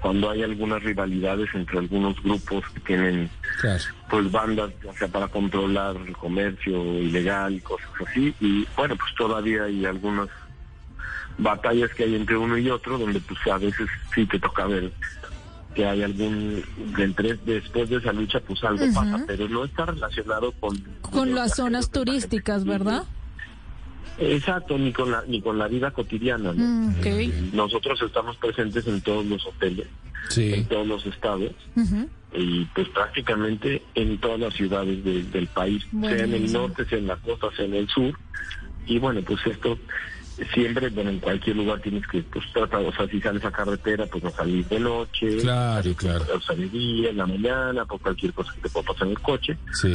[0.00, 3.28] cuando hay algunas rivalidades entre algunos grupos que tienen
[3.60, 3.82] Claro.
[4.08, 8.32] pues bandas, o sea, para controlar el comercio ilegal y cosas así.
[8.40, 10.28] Y bueno, pues todavía hay algunas
[11.40, 14.92] batallas que hay entre uno y otro, donde pues a veces sí te toca ver
[15.74, 16.62] que hay algún
[16.98, 21.54] entre, después de esa lucha pues algo pasa, pero no está relacionado con Con las
[21.56, 23.04] zonas turísticas, ¿verdad?
[24.18, 26.52] Exacto, ni con la ni con la vida cotidiana.
[26.52, 26.64] ¿no?
[26.64, 27.06] Mm, ok.
[27.54, 29.86] Nosotros estamos presentes en todos los hoteles,
[30.28, 30.52] Sí.
[30.54, 31.52] en todos los estados
[32.34, 36.60] y pues prácticamente en todas las ciudades de- del país, sea en el Buenísimo.
[36.68, 38.12] norte, sea en la costa, sea en el sur.
[38.86, 39.78] Y bueno, pues esto
[40.54, 44.06] siempre, bueno, en cualquier lugar tienes que pues tratar, o sea, si sales a carretera,
[44.06, 45.36] pues no salir de noche.
[45.38, 46.24] Claro, claro.
[46.36, 49.10] O sea, de día, en la mañana, por cualquier cosa que te pueda pasar en
[49.12, 49.56] el coche.
[49.80, 49.94] Sí.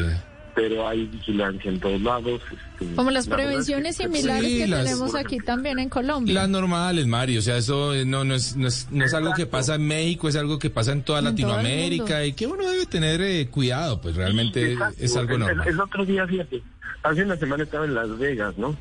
[0.54, 2.42] Pero hay vigilancia en todos lados.
[2.80, 5.80] este, Como las la verdad es que- prevenciones similares Sí, que las- tenemos aquí también
[5.80, 6.34] en Colombia.
[6.34, 7.40] Las normales, Mario.
[7.40, 9.86] O sea, eso eh, no, no, es, no, es, no es algo que pasa en
[9.86, 13.48] México, es algo que pasa en toda En Latinoamérica y que uno debe tener eh,
[13.50, 14.96] cuidado, pues realmente Exacto.
[15.04, 15.68] es algo El- el- normal.
[15.68, 16.64] El, otro día, fíjate,
[17.04, 18.78] hace una semana estaba en Las Vegas, ¿no?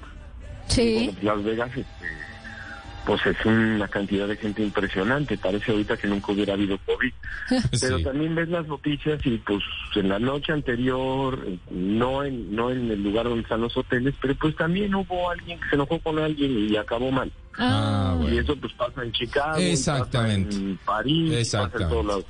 [0.69, 1.15] Sí.
[1.23, 1.85] Las Vegas, este,
[3.07, 5.37] pues es una cantidad de gente impresionante.
[5.37, 7.13] Parece ahorita que nunca hubiera habido COVID.
[7.81, 8.05] Pero Sí.
[8.05, 9.63] también ves las noticias y pues
[9.97, 11.39] en la noche anterior,
[11.71, 15.61] no en, no en el lugar donde están los hoteles, pero pues también hubo alguien
[15.61, 17.31] que se enojó con alguien y acabó mal.
[17.59, 18.35] Ah, bueno.
[18.35, 20.49] Y eso pues pasa en Chicago, Exactamente.
[20.57, 22.25] pasa en París, pasa en todos lados.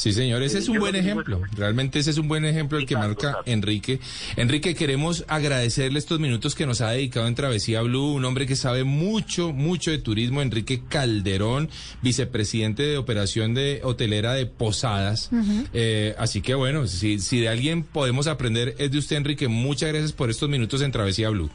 [0.00, 1.42] Sí, señor, ese es un buen ejemplo.
[1.54, 3.36] Realmente ese es un buen ejemplo el que marca.
[3.44, 4.00] Enrique.
[4.36, 8.56] Enrique, queremos agradecerle estos minutos que nos ha dedicado en Travesía Blue, un hombre que
[8.56, 11.68] sabe mucho, mucho de turismo, Enrique Calderón,
[12.00, 15.28] vicepresidente de operación de hotelera de Posadas.
[15.74, 19.48] Eh, así que bueno, si, si de alguien podemos aprender es de usted, Enrique.
[19.48, 21.50] Muchas gracias por estos minutos en Travesía Blue.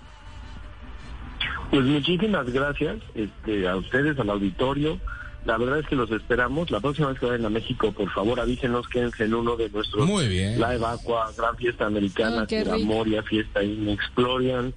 [1.71, 4.99] Pues muchísimas gracias este, a ustedes, al auditorio.
[5.45, 6.71] La verdad es que los esperamos.
[6.71, 10.07] La próxima vez que vayan a México, por favor, avísenos, quédense en uno de nuestros...
[10.07, 10.59] Muy bien.
[10.59, 12.77] La Evacua, Gran Fiesta Americana, Ah.
[12.83, 14.73] Moria, Fiesta in Explorian,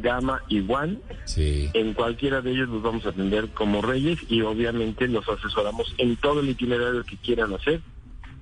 [0.00, 0.98] Gama y One.
[1.24, 1.70] Sí.
[1.74, 6.16] En cualquiera de ellos los vamos a atender como reyes y obviamente los asesoramos en
[6.16, 7.80] todo el itinerario que quieran hacer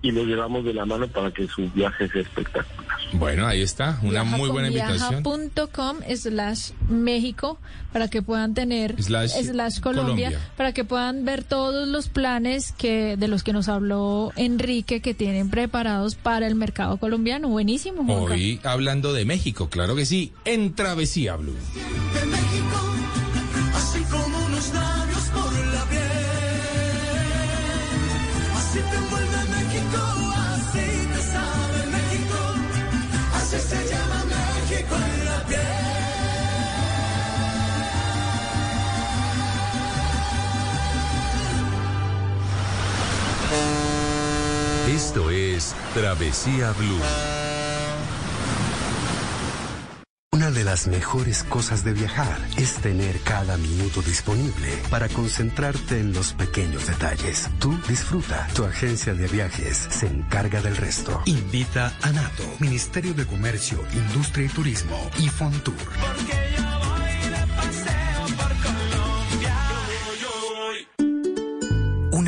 [0.02, 2.96] y los llevamos de la mano para que su viaje sea espectacular.
[3.12, 5.22] Bueno, ahí está, una Viaja muy con buena invitación.
[5.22, 7.58] Viaja.com slash México
[7.92, 10.40] para que puedan tener Slash Colombia, Colombia.
[10.56, 15.12] para que puedan ver todos los planes que de los que nos habló Enrique que
[15.12, 17.48] tienen preparados para el mercado colombiano.
[17.48, 18.34] Buenísimo, Juanca.
[18.34, 21.56] Hoy hablando de México, claro que sí, en Travesía Blue.
[45.60, 47.00] Es Travesía Blue.
[50.32, 56.14] Una de las mejores cosas de viajar es tener cada minuto disponible para concentrarte en
[56.14, 57.50] los pequeños detalles.
[57.58, 58.48] Tú disfruta.
[58.54, 61.20] Tu agencia de viajes se encarga del resto.
[61.26, 65.74] Invita a NATO, Ministerio de Comercio, Industria y Turismo y Fontour.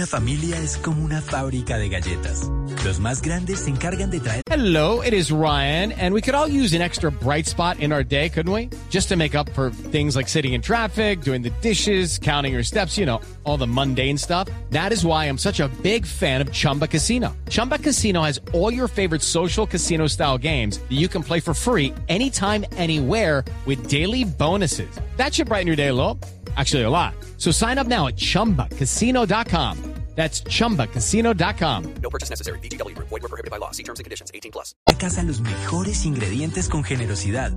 [0.03, 2.51] Una familia es como una fábrica de galletas.
[2.85, 6.49] Los más grandes se encargan de traer Hello, it is Ryan, and we could all
[6.49, 8.69] use an extra bright spot in our day, couldn't we?
[8.91, 12.65] Just to make up for things like sitting in traffic, doing the dishes, counting your
[12.65, 14.49] steps, you know, all the mundane stuff.
[14.71, 17.37] That is why I'm such a big fan of Chumba Casino.
[17.49, 21.55] Chumba Casino has all your favorite social casino style games that you can play for
[21.55, 24.91] free anytime, anywhere with daily bonuses.
[25.17, 26.19] That should brighten your day a little.
[26.57, 27.15] Actually, a lot.
[27.39, 29.92] So sign up now at chumbacasino.com.
[30.15, 31.95] That's chumbacasino.com.
[32.01, 32.59] No purchase necessary.
[32.61, 33.09] VGW Group.
[33.09, 33.73] Void were prohibited by law.
[33.73, 34.31] See terms and conditions.
[34.33, 34.77] 18 plus.
[34.87, 37.53] a casa los mejores ingredientes con generosidad.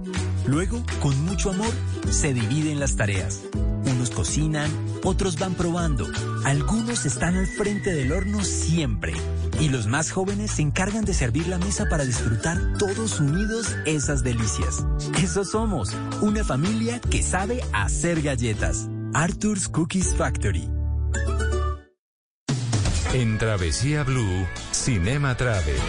[0.48, 1.72] Luego, con mucho amor,
[2.10, 3.42] se dividen las tareas.
[3.86, 4.72] Unos cocinan,
[5.04, 6.08] otros van probando.
[6.44, 9.14] Algunos están al frente del horno siempre.
[9.60, 14.24] Y los más jóvenes se encargan de servir la mesa para disfrutar todos unidos esas
[14.24, 14.86] delicias.
[15.22, 18.88] Eso somos, una familia que sabe hacer galletas.
[19.14, 20.70] Arthur's Cookies Factory.
[23.16, 25.80] En Travesía Blue, Cinema Travel.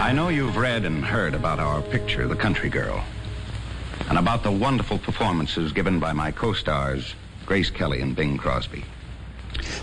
[0.00, 3.04] I know you've read and heard about our picture, The Country Girl,
[4.10, 7.14] and about the wonderful performances given by my co-stars,
[7.46, 8.84] Grace Kelly and Bing Crosby.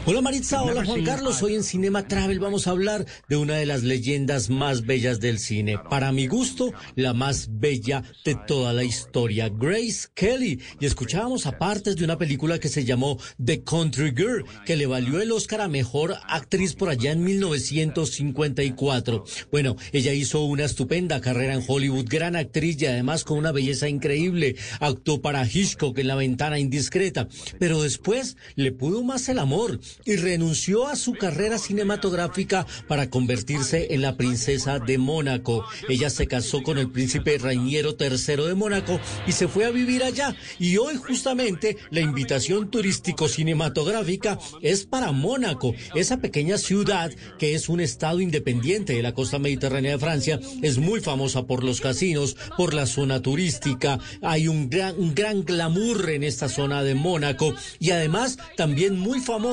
[0.05, 1.43] Hola Maritza, hola Juan Carlos.
[1.43, 5.37] Hoy en Cinema Travel vamos a hablar de una de las leyendas más bellas del
[5.37, 5.77] cine.
[5.89, 10.61] Para mi gusto, la más bella de toda la historia, Grace Kelly.
[10.79, 14.85] Y escuchábamos a partes de una película que se llamó The Country Girl, que le
[14.85, 19.25] valió el Oscar a Mejor Actriz por allá en 1954.
[19.51, 23.89] Bueno, ella hizo una estupenda carrera en Hollywood, gran actriz y además con una belleza
[23.89, 24.55] increíble.
[24.79, 27.27] Actuó para Hitchcock en La Ventana Indiscreta.
[27.59, 29.56] Pero después le pudo más el amor
[30.05, 35.65] y renunció a su carrera cinematográfica para convertirse en la princesa de Mónaco.
[35.89, 40.03] Ella se casó con el príncipe Rainiero III de Mónaco y se fue a vivir
[40.03, 40.35] allá.
[40.59, 47.67] Y hoy justamente la invitación turístico cinematográfica es para Mónaco, esa pequeña ciudad que es
[47.67, 52.37] un estado independiente de la costa mediterránea de Francia, es muy famosa por los casinos,
[52.57, 57.55] por la zona turística, hay un gran, un gran glamour en esta zona de Mónaco
[57.79, 59.46] y además también muy famosa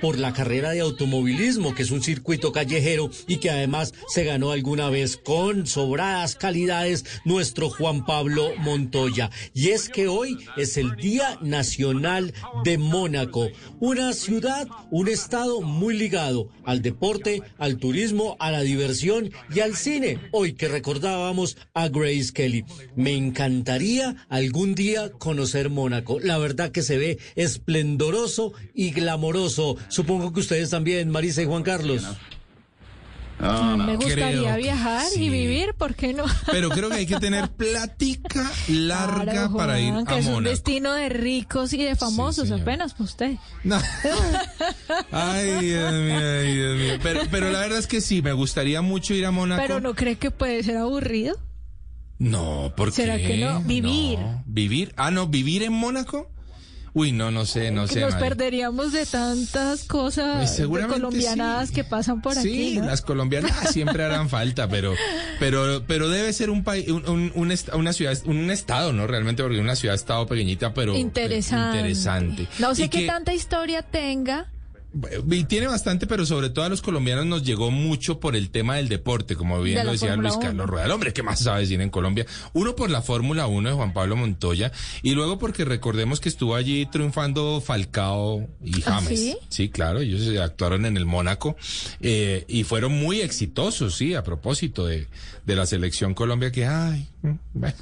[0.00, 4.52] por la carrera de automovilismo, que es un circuito callejero y que además se ganó
[4.52, 9.30] alguna vez con sobradas calidades nuestro Juan Pablo Montoya.
[9.52, 12.32] Y es que hoy es el Día Nacional
[12.64, 19.30] de Mónaco, una ciudad, un estado muy ligado al deporte, al turismo, a la diversión
[19.54, 20.18] y al cine.
[20.32, 22.64] Hoy que recordábamos a Grace Kelly.
[22.96, 26.18] Me encantaría algún día conocer Mónaco.
[26.18, 29.33] La verdad que se ve esplendoroso y glamoroso.
[29.88, 32.02] Supongo que ustedes también, Marisa y Juan Carlos.
[33.40, 36.24] Ah, me gustaría viajar y vivir, ¿por qué no?
[36.50, 40.50] Pero creo que hay que tener plática larga para ir a que es un Mónaco.
[40.50, 43.36] destino de ricos y de famosos, apenas pues usted.
[45.10, 46.94] Ay, Dios mío, ay, Dios mío.
[47.02, 49.60] Pero, pero la verdad es que sí, me gustaría mucho ir a Mónaco.
[49.60, 51.36] Pero no cree que puede ser aburrido.
[52.18, 53.26] No, ¿por ¿Será qué?
[53.26, 53.60] que no?
[53.62, 54.18] Vivir.
[54.20, 54.42] No.
[54.46, 54.94] ¿Vivir?
[54.96, 56.30] Ah, no, ¿vivir en Mónaco?
[56.96, 58.00] Uy, no, no sé, no sé.
[58.00, 62.76] nos perderíamos de tantas Pues cosas seguramente colombianadas que pasan por Sí, aquí.
[62.78, 62.86] ¿no?
[62.86, 64.94] las colombianas siempre harán falta, pero,
[65.40, 69.08] pero, pero debe ser un país, un, un- un una ciudad, un estado, ¿no?
[69.08, 71.78] Realmente, porque una ciudad estado pequeñita, pero Interesante.
[71.78, 72.48] interesante.
[72.60, 74.46] No sé qué que- tanta historia tenga.
[75.30, 78.76] Y tiene bastante, pero sobre todo a los colombianos nos llegó mucho por el tema
[78.76, 80.40] del deporte, como bien De lo decía Fórmula Luis.
[80.40, 80.84] Carlos Rueda.
[80.86, 82.26] El hombre, ¿qué más sabe decir en Colombia?
[82.52, 84.70] Uno por la Fórmula 1 de Juan Pablo Montoya
[85.02, 89.36] y luego porque recordemos que estuvo allí triunfando Falcao y ¿Ah, James.
[89.48, 89.68] sí?
[89.68, 91.56] claro, ellos actuaron en el Mónaco
[92.00, 95.06] eh, y fueron muy exitosos, sí, a propósito de,
[95.44, 97.08] de la selección Colombia que, ay,
[97.52, 97.76] bueno,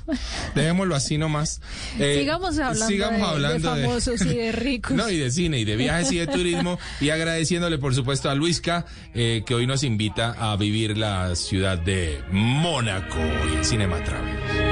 [0.54, 1.60] dejémoslo así nomás.
[1.98, 4.96] Eh, sigamos hablando, sigamos de, hablando de famosos y de ricos.
[4.96, 8.34] no, y de cine, y de viajes y de turismo, y agradeciéndole, por supuesto, a
[8.34, 13.20] Luisca, eh, que hoy nos invita a vivir la ciudad de Mónaco
[13.52, 14.71] y el Cinema Travel.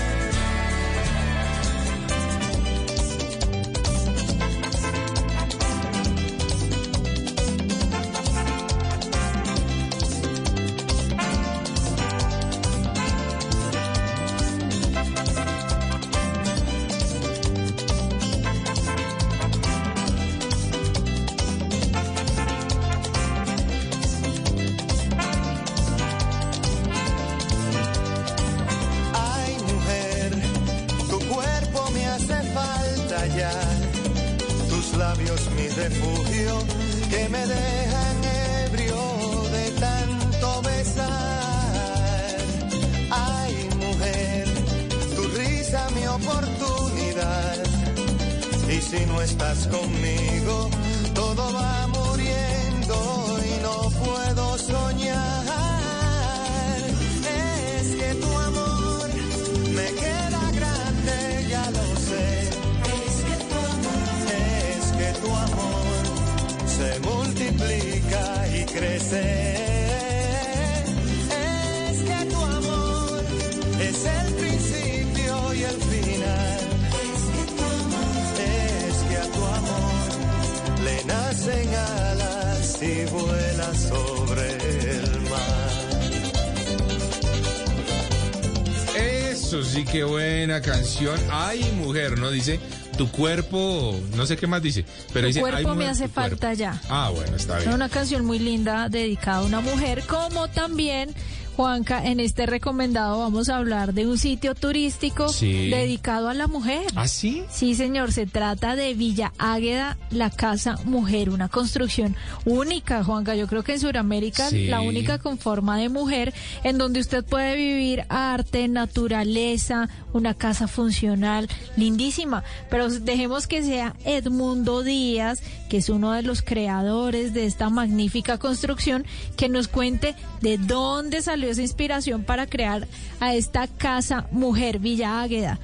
[90.91, 91.19] Canción.
[91.31, 92.31] Ay, mujer, ¿no?
[92.31, 92.59] Dice,
[92.97, 96.07] tu cuerpo, no sé qué más dice, pero Tu dice, "Ay, cuerpo me mujer, hace
[96.07, 96.29] tu cuerpo".
[96.31, 96.79] falta ya.
[96.89, 97.75] Ah, bueno, está Es bien.
[97.75, 101.13] una canción muy linda dedicada a una mujer, como también,
[101.61, 105.69] Juanca, en este recomendado vamos a hablar de un sitio turístico Sí.
[105.69, 106.81] dedicado a la mujer.
[106.95, 107.43] ¿Ah, sí?
[107.51, 113.35] Sí, señor, se trata de Villa Águeda, la Casa Mujer, una construcción única, Juanca.
[113.35, 114.65] Yo creo que en Sudamérica Sí.
[114.69, 116.33] la única con forma de mujer,
[116.63, 121.47] en donde usted puede vivir arte, naturaleza, una casa funcional,
[121.77, 122.43] lindísima.
[122.71, 128.39] Pero dejemos que sea Edmundo Díaz, que es uno de los creadores de esta magnífica
[128.39, 129.05] construcción,
[129.37, 132.87] que nos cuente de dónde salió esa inspiración para crear
[133.19, 135.59] a esta Casa Mujer Villa Águeda.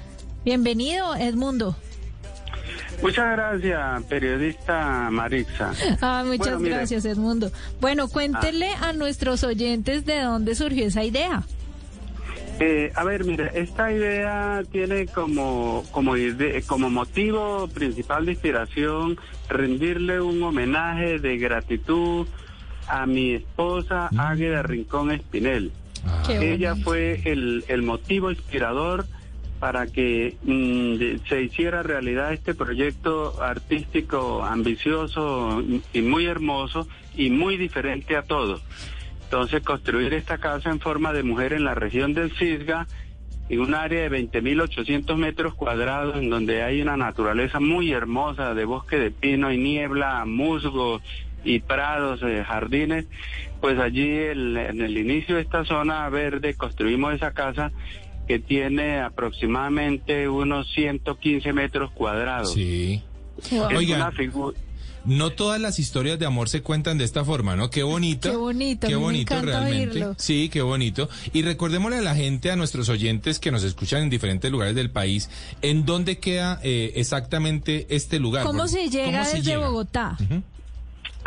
[0.45, 1.75] Bienvenido, Edmundo.
[3.01, 5.71] Muchas gracias, periodista Maritza.
[6.01, 7.51] Ah, muchas Bueno, mire, gracias, Edmundo.
[7.79, 11.43] Bueno, cuéntele a nuestros oyentes de dónde surgió esa idea.
[12.59, 16.13] eh, a ver, mire, esta idea tiene como, como,
[16.65, 19.17] como motivo principal de inspiración
[19.47, 22.27] rendirle un homenaje de gratitud
[22.87, 25.71] a mi esposa Águeda Rincón Espinel.
[26.25, 29.05] Qué Ella fue el, el motivo inspirador
[29.59, 35.63] para que mm, se hiciera realidad este proyecto artístico ambicioso
[35.93, 38.61] y muy hermoso y muy diferente a todo.
[39.23, 42.87] Entonces, construir esta casa en forma de mujer en la región del Cisga,
[43.49, 48.65] en un área de 20.800 metros cuadrados, en donde hay una naturaleza muy hermosa de
[48.65, 51.01] bosque de pino y niebla, musgo
[51.47, 53.05] y prados, eh, jardines,
[53.61, 57.71] pues allí el- en el inicio de esta zona verde construimos esa casa
[58.27, 62.53] que tiene aproximadamente unos 115 metros cuadrados.
[62.53, 63.01] Sí.
[63.41, 64.53] Es Oiga, una figu-
[65.05, 67.69] no todas las historias de amor se cuentan de esta forma, ¿no?
[67.69, 68.29] Qué bonito.
[68.29, 69.95] Qué bonito, Qué me bonito encanta realmente.
[69.99, 70.15] oírlo.
[70.17, 71.07] Sí, qué bonito.
[71.31, 74.89] Y recordémosle a la gente, a nuestros oyentes que nos escuchan en diferentes lugares del
[74.89, 75.29] país,
[75.61, 78.45] ¿en dónde queda eh, exactamente este lugar?
[78.45, 79.67] ¿Cómo se llega ¿cómo se desde llega?
[79.67, 80.17] Bogotá?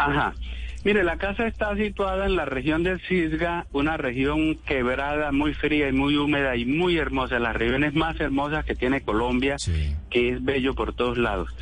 [0.07, 0.35] Ajá.
[0.83, 5.89] Mire, la casa está situada en la región del Cisga, una región quebrada, muy fría
[5.89, 9.57] y muy húmeda y muy hermosa, las regiones más hermosas que tiene Colombia,
[10.09, 11.55] que es bello por todos lados.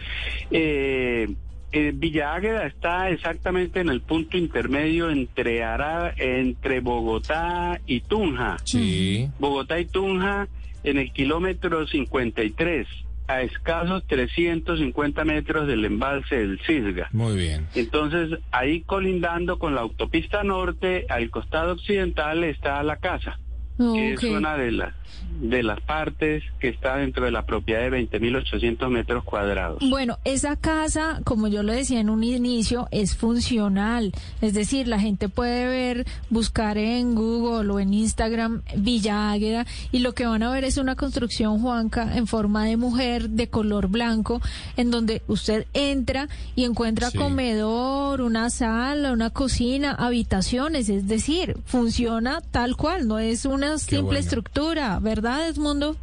[0.53, 1.35] Eh,
[1.73, 8.57] eh, Villa Águeda está exactamente en el punto intermedio entre Ara, entre Bogotá y Tunja.
[8.65, 9.29] Sí.
[9.41, 10.47] Bogotá y Tunja
[10.85, 12.87] en el kilómetro 53,
[13.29, 17.09] a escasos 350 metros del embalse del Cisga.
[17.13, 17.69] Muy bien.
[17.75, 23.39] Entonces, ahí colindando con la autopista norte, al costado occidental está la casa,
[23.79, 24.95] que es una de las
[25.41, 29.79] de las partes que está dentro de la propiedad de 20.800 metros cuadrados.
[29.89, 34.13] Bueno, esa casa, como yo lo decía en un inicio, es funcional.
[34.41, 40.01] Es decir, la gente puede ver, buscar en Google o en Instagram Villa Águeda y
[40.01, 43.89] lo que van a ver es una construcción, Juanca, en forma de mujer de color
[43.89, 44.41] blanco,
[44.77, 47.19] en donde usted entra y encuentra Sí.
[47.19, 50.89] comedor, una sala, una cocina, habitaciones.
[50.89, 54.19] Es decir, funciona tal cual, no es una simple bueno.
[54.21, 55.97] estructura, ¿verdad, Edmundo?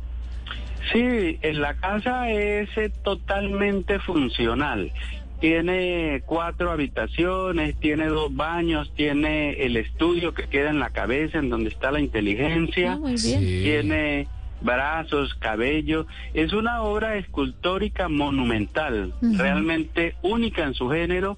[0.94, 4.92] Sí, en la casa es eh, totalmente funcional.
[5.40, 11.50] Tiene cuatro habitaciones, tiene dos baños, tiene el estudio que queda en la cabeza, en
[11.50, 12.94] donde está la inteligencia.
[12.94, 13.40] Ah, muy bien.
[13.40, 13.62] Sí.
[13.64, 14.28] Tiene
[14.62, 16.08] brazos, cabello.
[16.34, 21.38] Es una obra escultórica monumental, realmente única en su género,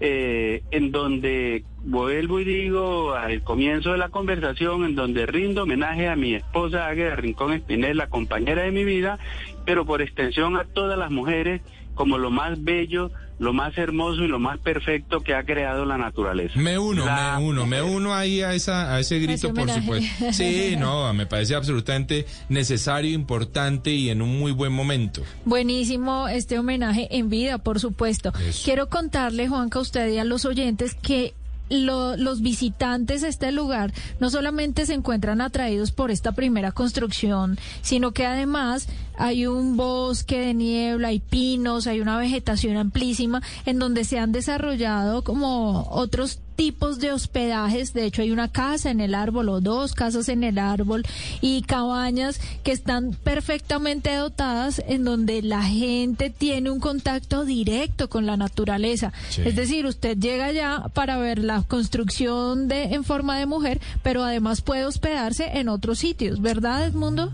[0.00, 6.08] eh, en donde vuelvo y digo al comienzo de la conversación, en donde rindo homenaje
[6.08, 9.18] a mi esposa Águeda Rincón Espinel, la compañera de mi vida,
[9.64, 11.62] pero por extensión a todas las mujeres
[11.96, 15.98] como lo más bello, lo más hermoso y lo más perfecto que ha creado la
[15.98, 16.58] naturaleza.
[16.58, 20.32] Me uno, La me uno, me uno ahí a esa a ese grito, por supuesto.
[20.32, 25.22] Sí, no, me parece absolutamente necesario, importante y en un muy buen momento.
[25.44, 28.32] Buenísimo este homenaje en vida, por supuesto.
[28.38, 28.62] Eso.
[28.64, 31.34] Quiero contarle, Juanca, a usted y a los oyentes que
[31.68, 37.58] lo- los visitantes a este lugar no solamente se encuentran atraídos por esta primera construcción,
[37.82, 38.88] sino que además
[39.18, 44.32] hay un bosque de niebla, hay pinos, hay una vegetación amplísima en donde se han
[44.32, 47.92] desarrollado como otros tipos de hospedajes.
[47.92, 51.04] De hecho, hay una casa en el árbol o dos casas en el árbol
[51.40, 58.26] y cabañas que están perfectamente dotadas en donde la gente tiene un contacto directo con
[58.26, 59.12] la naturaleza.
[59.28, 59.42] Sí.
[59.44, 64.24] Es decir, usted llega allá para ver la construcción de en forma de mujer, pero
[64.24, 67.32] además puede hospedarse en otros sitios, ¿verdad, Edmundo?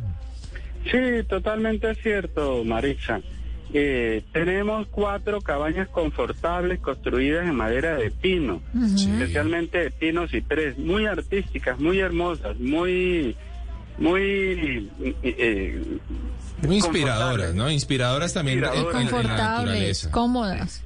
[0.90, 0.98] Sí,
[1.28, 3.20] totalmente cierto, Maritza.
[3.74, 8.60] Eh, tenemos cuatro cabañas confortables construidas en madera de pino,
[8.94, 13.34] especialmente de pino ciprés, muy artísticas, muy hermosas, muy
[13.98, 14.90] muy...
[15.22, 15.82] eh,
[16.66, 17.70] Muy inspiradoras, ¿no?
[17.70, 20.82] Inspiradoras también en- en- en la Confortables, cómodas.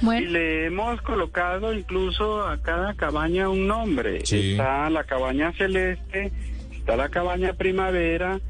[0.00, 4.24] Y Bueno, le hemos colocado incluso a cada cabaña un nombre.
[4.26, 4.52] Sí.
[4.52, 6.32] Está la cabaña celeste,
[6.72, 8.40] está la cabaña primavera,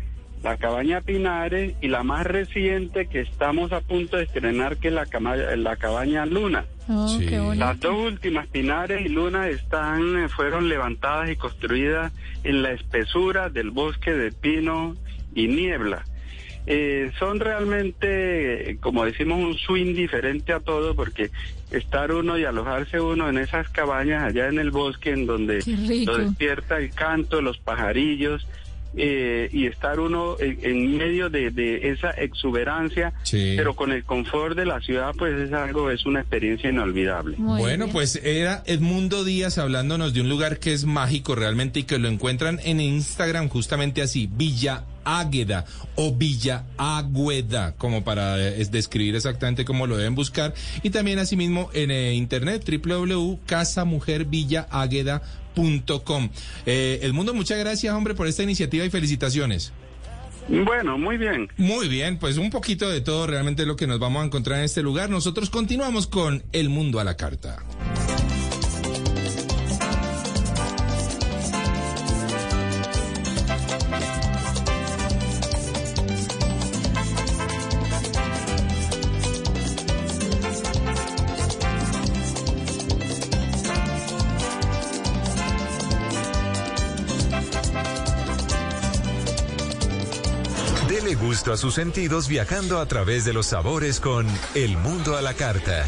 [0.45, 4.95] la cabaña Pinares y la más reciente que estamos a punto de estrenar que es
[4.95, 6.66] la, cama- la cabaña Luna.
[6.88, 7.26] oh, Sí.
[7.26, 7.64] qué bonito.
[7.64, 12.12] Las dos últimas Pinares y Luna están eh, fueron levantadas y construidas
[12.45, 14.95] en la espesura del bosque de pino
[15.34, 16.05] y niebla.
[16.66, 21.30] Eh, son realmente, como decimos, un swing diferente a todo porque
[21.70, 25.61] estar uno y alojarse uno en esas cabañas allá en el bosque en donde
[26.07, 28.47] lo despierta el canto, los pajarillos
[28.97, 33.55] eh, y estar uno en, en medio de, de esa exuberancia, Sí.
[33.57, 37.36] pero con el confort de la ciudad, pues es algo, es una experiencia inolvidable.
[37.38, 37.92] Muy bueno, bien.
[37.92, 42.09] pues era Edmundo Díaz hablándonos de un lugar que es mágico realmente y que lo
[42.09, 45.64] encuentran en Instagram justamente así, Villa Águeda
[45.97, 50.55] o Villa Agüeda, como para eh, es describir exactamente cómo lo deben buscar.
[50.82, 55.43] Y también asimismo en eh, internet www.casamujervillaagueda.com.
[56.66, 59.72] Eh, Edmundo, muchas gracias, hombre, por esta iniciativa y felicitaciones.
[60.48, 61.48] Bueno, muy bien.
[61.57, 64.59] Muy bien, pues un poquito de todo realmente es lo que nos vamos a encontrar
[64.59, 65.09] en este lugar.
[65.09, 67.62] Nosotros continuamos con El Mundo a la Carta.
[91.53, 95.84] A sus sentidos viajando a través de los sabores con El Mundo a la Carta.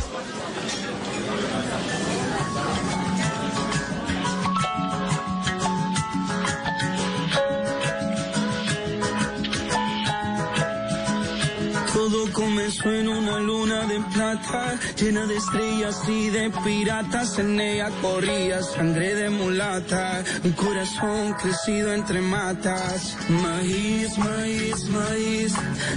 [12.66, 17.38] Comenzó en una luna de plata, llena de estrellas y de piratas.
[17.38, 23.16] En ella corría sangre de mulata, un corazón crecido entre matas.
[23.28, 25.54] Maíz, maíz, maíz,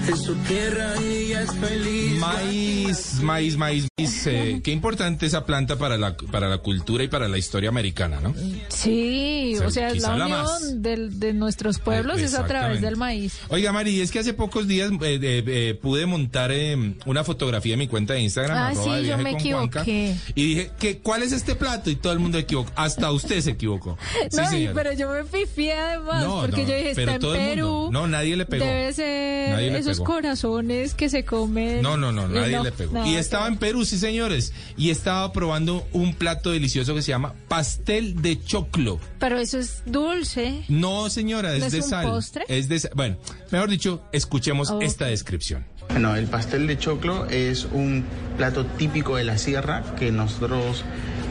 [0.10, 2.20] en su tierra ella es feliz.
[2.20, 4.28] Maíz, maíz, maíz, maíz.
[4.28, 8.20] eh, qué importante esa planta para la, para la cultura y para la historia americana,
[8.22, 8.36] ¿no?
[8.68, 12.96] Sí, O sea, o sea, la unión del- de nuestros pueblos es a través del
[12.96, 13.40] maíz.
[13.50, 17.74] Oiga, Mari, es que hace pocos días eh, eh, eh, pude montar eh, una fotografía
[17.74, 18.58] en mi cuenta de Instagram.
[18.58, 20.16] Ah, sí, de yo me Juanca, equivoqué.
[20.36, 21.90] y dije, que ¿cuál es este plato?
[21.90, 22.72] Y todo el mundo equivocó.
[22.76, 23.98] Hasta usted se equivocó.
[24.30, 24.74] Sí, no, señora.
[24.76, 27.40] pero yo me pifié además, No, porque no, yo dije, pero está en todo el
[27.42, 27.56] mundo.
[27.56, 27.90] Perú.
[27.92, 28.66] No, nadie le pegó.
[28.66, 30.04] Debe ser Nadie esos pegó.
[30.06, 31.82] corazones que se comen.
[31.82, 32.94] No, no, no, nadie No, le pegó.
[32.94, 34.54] no, y estaba en Perú, sí, señores.
[34.78, 39.00] Y estaba probando un plato delicioso que se llama pastel de choclo.
[39.20, 40.64] Pero eso es dulce.
[40.68, 42.06] No, señora, es ¿No es de un sal.
[42.08, 42.46] postre?
[42.48, 42.92] Es de sal.
[42.96, 43.18] Bueno,
[43.52, 45.66] mejor dicho, escuchemos esta descripción.
[45.90, 48.04] Bueno, el pastel de choclo es un
[48.36, 50.84] plato típico de la sierra que nosotros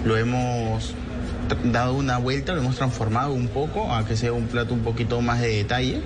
[0.04, 0.94] lo hemos
[1.64, 5.20] dado una vuelta, lo hemos transformado un poco a que sea un plato un poquito
[5.20, 6.02] más de detalle.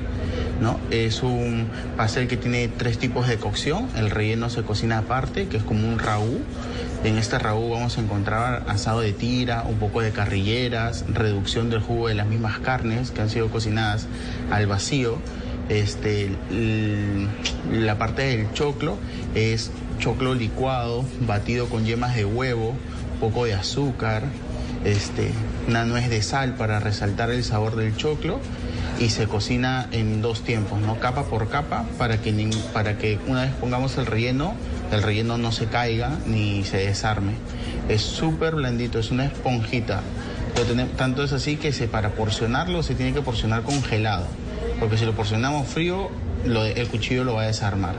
[0.60, 0.78] ¿no?
[0.90, 3.88] Es un pastel que tiene tres tipos de cocción.
[3.96, 6.40] El relleno se cocina aparte, que es como un raú.
[7.04, 11.80] En este raú vamos a encontrar asado de tira, un poco de carrilleras, reducción del
[11.80, 14.06] jugo de las mismas carnes que han sido cocinadas
[14.50, 15.18] al vacío.
[15.72, 16.28] Este,
[17.70, 18.98] la parte del choclo
[19.34, 22.74] es choclo licuado, batido con yemas de huevo,
[23.20, 24.24] poco de azúcar,
[24.84, 25.30] este,
[25.68, 28.38] una nuez de sal para resaltar el sabor del choclo
[29.00, 31.00] y se cocina en dos tiempos, ¿no?
[31.00, 34.52] Capa por capa para que, para que una vez pongamos el relleno,
[34.90, 37.32] el relleno no se caiga ni se desarme.
[37.88, 40.02] Es súper blandito, es una esponjita.
[40.98, 44.26] Tanto es así que para porcionarlo se tiene que porcionar congelado,
[44.82, 46.08] porque si lo porcionamos frío,
[46.44, 47.94] lo de- el cuchillo lo va a desarmar.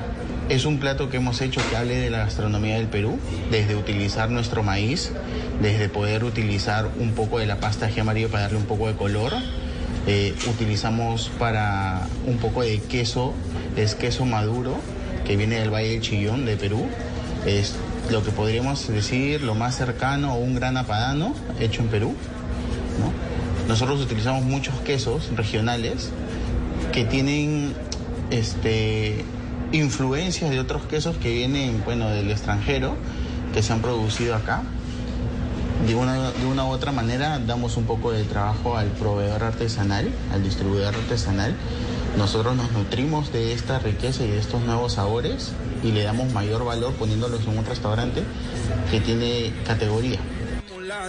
[0.49, 3.17] Es un plato que hemos hecho que hable de la gastronomía del Perú,
[3.49, 5.13] desde utilizar nuestro maíz,
[5.61, 8.95] desde poder utilizar un poco de la pasta ají amarillo para darle un poco de
[8.95, 9.31] color.
[10.07, 13.33] Eh, utilizamos para un poco de queso,
[13.77, 14.75] es queso maduro,
[15.25, 16.85] que viene del Valle del Chillón de Perú.
[17.45, 17.77] Es
[18.11, 22.13] lo que podríamos decir lo más cercano a un gran apadano hecho en Perú.
[22.99, 23.69] ¿no?
[23.69, 26.11] Nosotros utilizamos muchos quesos regionales
[26.93, 27.73] que tienen
[28.29, 29.25] este,
[29.71, 32.95] influencias de otros quesos que vienen bueno, del extranjero,
[33.53, 34.61] que se han producido acá.
[35.87, 40.09] De una, de una u otra manera damos un poco de trabajo al proveedor artesanal,
[40.31, 41.55] al distribuidor artesanal.
[42.17, 45.51] Nosotros nos nutrimos de esta riqueza y de estos nuevos sabores
[45.83, 48.23] y le damos mayor valor poniéndolos en un restaurante
[48.91, 50.19] que tiene categoría.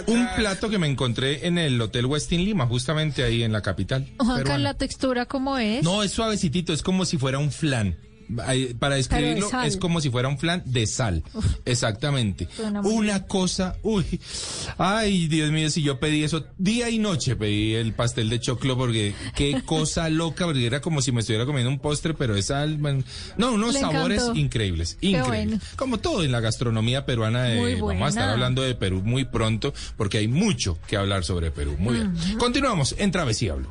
[0.07, 4.07] Un plato que me encontré en el Hotel Westin Lima, justamente ahí en la capital.
[4.17, 4.63] Juanca, peruana.
[4.63, 5.83] ¿la textura cómo es?
[5.83, 7.97] No, es suavecitito, es como si fuera un flan.
[8.79, 11.23] Para describirlo, es como si fuera un flan de sal.
[11.65, 12.47] Exactamente.
[12.83, 14.19] Una cosa, uy.
[14.77, 18.75] Ay, Dios mío, si yo pedí eso día y noche, pedí el pastel de choclo
[18.77, 22.47] porque qué cosa loca, porque era como si me estuviera comiendo un postre, pero es
[22.47, 22.77] sal.
[22.77, 23.03] bueno,
[23.37, 24.39] No, unos Le sabores encantó.
[24.39, 25.27] increíbles, increíbles.
[25.27, 25.59] bueno.
[25.75, 29.73] Como todo en la gastronomía peruana, eh, vamos a estar hablando de Perú muy pronto
[29.97, 31.75] porque hay mucho que hablar sobre Perú.
[31.77, 32.13] Muy bien.
[32.37, 33.69] Continuamos en Travesía Blue.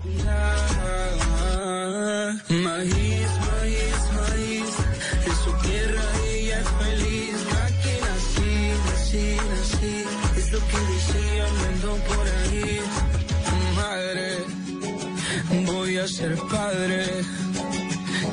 [16.24, 17.04] Ser padre.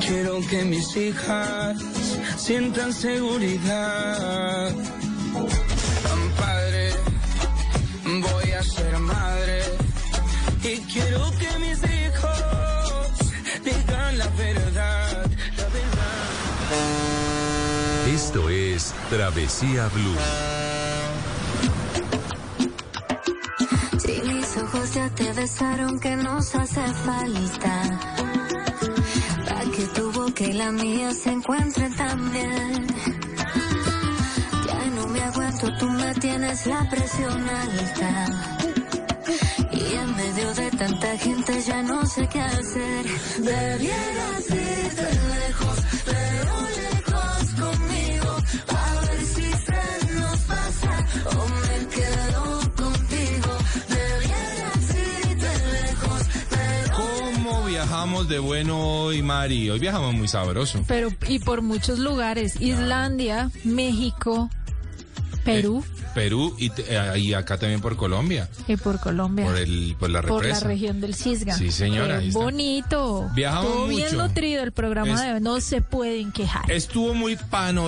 [0.05, 1.77] Quiero que mis hijas
[2.37, 4.71] sientan seguridad.
[6.37, 6.85] Padre,
[8.05, 9.59] voy a ser madre.
[10.63, 13.11] Y quiero que mis hijos
[13.65, 15.25] digan la verdad,
[15.57, 16.27] la verdad.
[18.07, 20.19] Esto es Travesía Blue.
[24.73, 27.99] Ojos ya te besaron, que nos hace falta.
[29.47, 32.87] Para que tu boca y la mía se encuentren también.
[34.67, 38.25] Ya no me aguanto, tú me tienes la presión alta.
[39.71, 43.05] Y en medio de tanta gente ya no sé qué hacer.
[43.39, 45.09] Debieras irte
[45.39, 46.70] lejos, pero
[58.27, 59.69] de bueno hoy, Mari?
[59.69, 60.83] Hoy viajamos muy sabroso.
[60.87, 64.49] Pero, y por muchos lugares, Islandia, México,
[65.43, 65.83] Perú
[66.13, 69.45] Perú y, eh, y acá también por Colombia, y por Colombia.
[69.45, 70.67] por el por la por la represa.
[70.67, 71.55] región del Cisga.
[71.55, 72.37] Sí, señora, está.
[72.39, 73.29] bonito.
[73.33, 75.41] Viajamos Todo bien nutrido el programa Es- de hoy.
[75.41, 76.69] No se pueden quejar.
[76.71, 77.35] Estuvo muy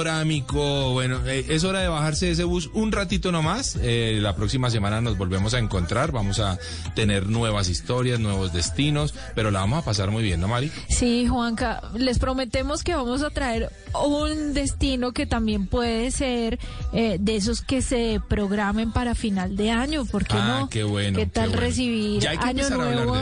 [0.03, 0.91] panorámico.
[0.91, 3.78] Bueno, eh, es hora de bajarse de ese bus un ratito nomás.
[3.82, 6.11] Eh, la próxima semana nos volvemos a encontrar.
[6.11, 6.57] Vamos a
[6.95, 10.71] tener nuevas historias, nuevos destinos, pero la vamos a pasar muy bien, ¿no, Mari?
[10.89, 13.69] Sí, Juanca, les prometemos que vamos a traer
[14.05, 16.59] un destino que también puede ser
[16.93, 20.70] eh, de esos que se programen para final de año, ¿por qué Ah, no?
[20.70, 21.61] qué bueno, ¿Qué tal qué bueno.
[21.61, 23.16] recibir Ya hay que año nuevo.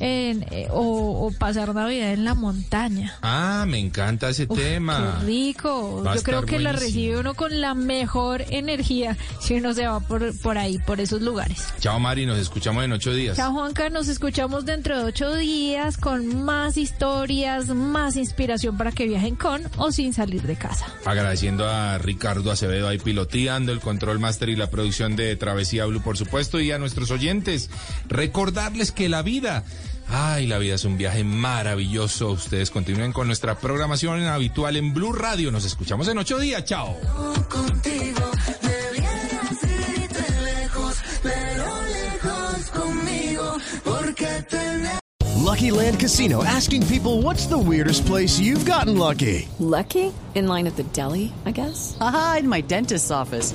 [0.00, 3.16] En, eh, o, o pasar Navidad en la montaña?
[3.22, 5.18] Ah, me encanta ese tema.
[5.20, 6.02] Qué rico.
[6.02, 10.00] Va Yo creo que la recibe uno con la mejor energía si uno se va
[10.00, 11.64] por, por ahí, por esos lugares.
[11.80, 12.26] Chao, Mari.
[12.26, 13.36] Nos escuchamos en ocho días.
[13.36, 19.06] Chao Juanca, nos escuchamos dentro de ocho días con más historias, más inspiración para que
[19.06, 20.86] viajen con o sin salir de casa.
[21.04, 26.02] Agradeciendo a Ricardo Acevedo ahí piloteando el control máster y la producción de Travesía Blue,
[26.02, 27.70] por supuesto, y a nuestros oyentes.
[28.08, 29.64] Recordarles que la vida,
[30.10, 32.30] ay, la vida es un viaje maravilloso.
[32.30, 35.50] Ustedes continúen con nuestra programación habitual en Blue Radio.
[35.50, 36.64] Nos escuchamos en ocho días.
[36.64, 36.96] Chao.
[37.48, 38.30] contigo.
[38.62, 43.56] Debieras irte lejos, pero lejos conmigo.
[43.84, 44.98] Porque tener
[45.36, 49.48] Lucky Land Casino asking people what's the weirdest place you've gotten lucky?
[49.58, 50.12] Lucky?
[50.34, 51.96] In line at the deli, I guess?
[52.00, 53.54] Aha, in my dentist's office.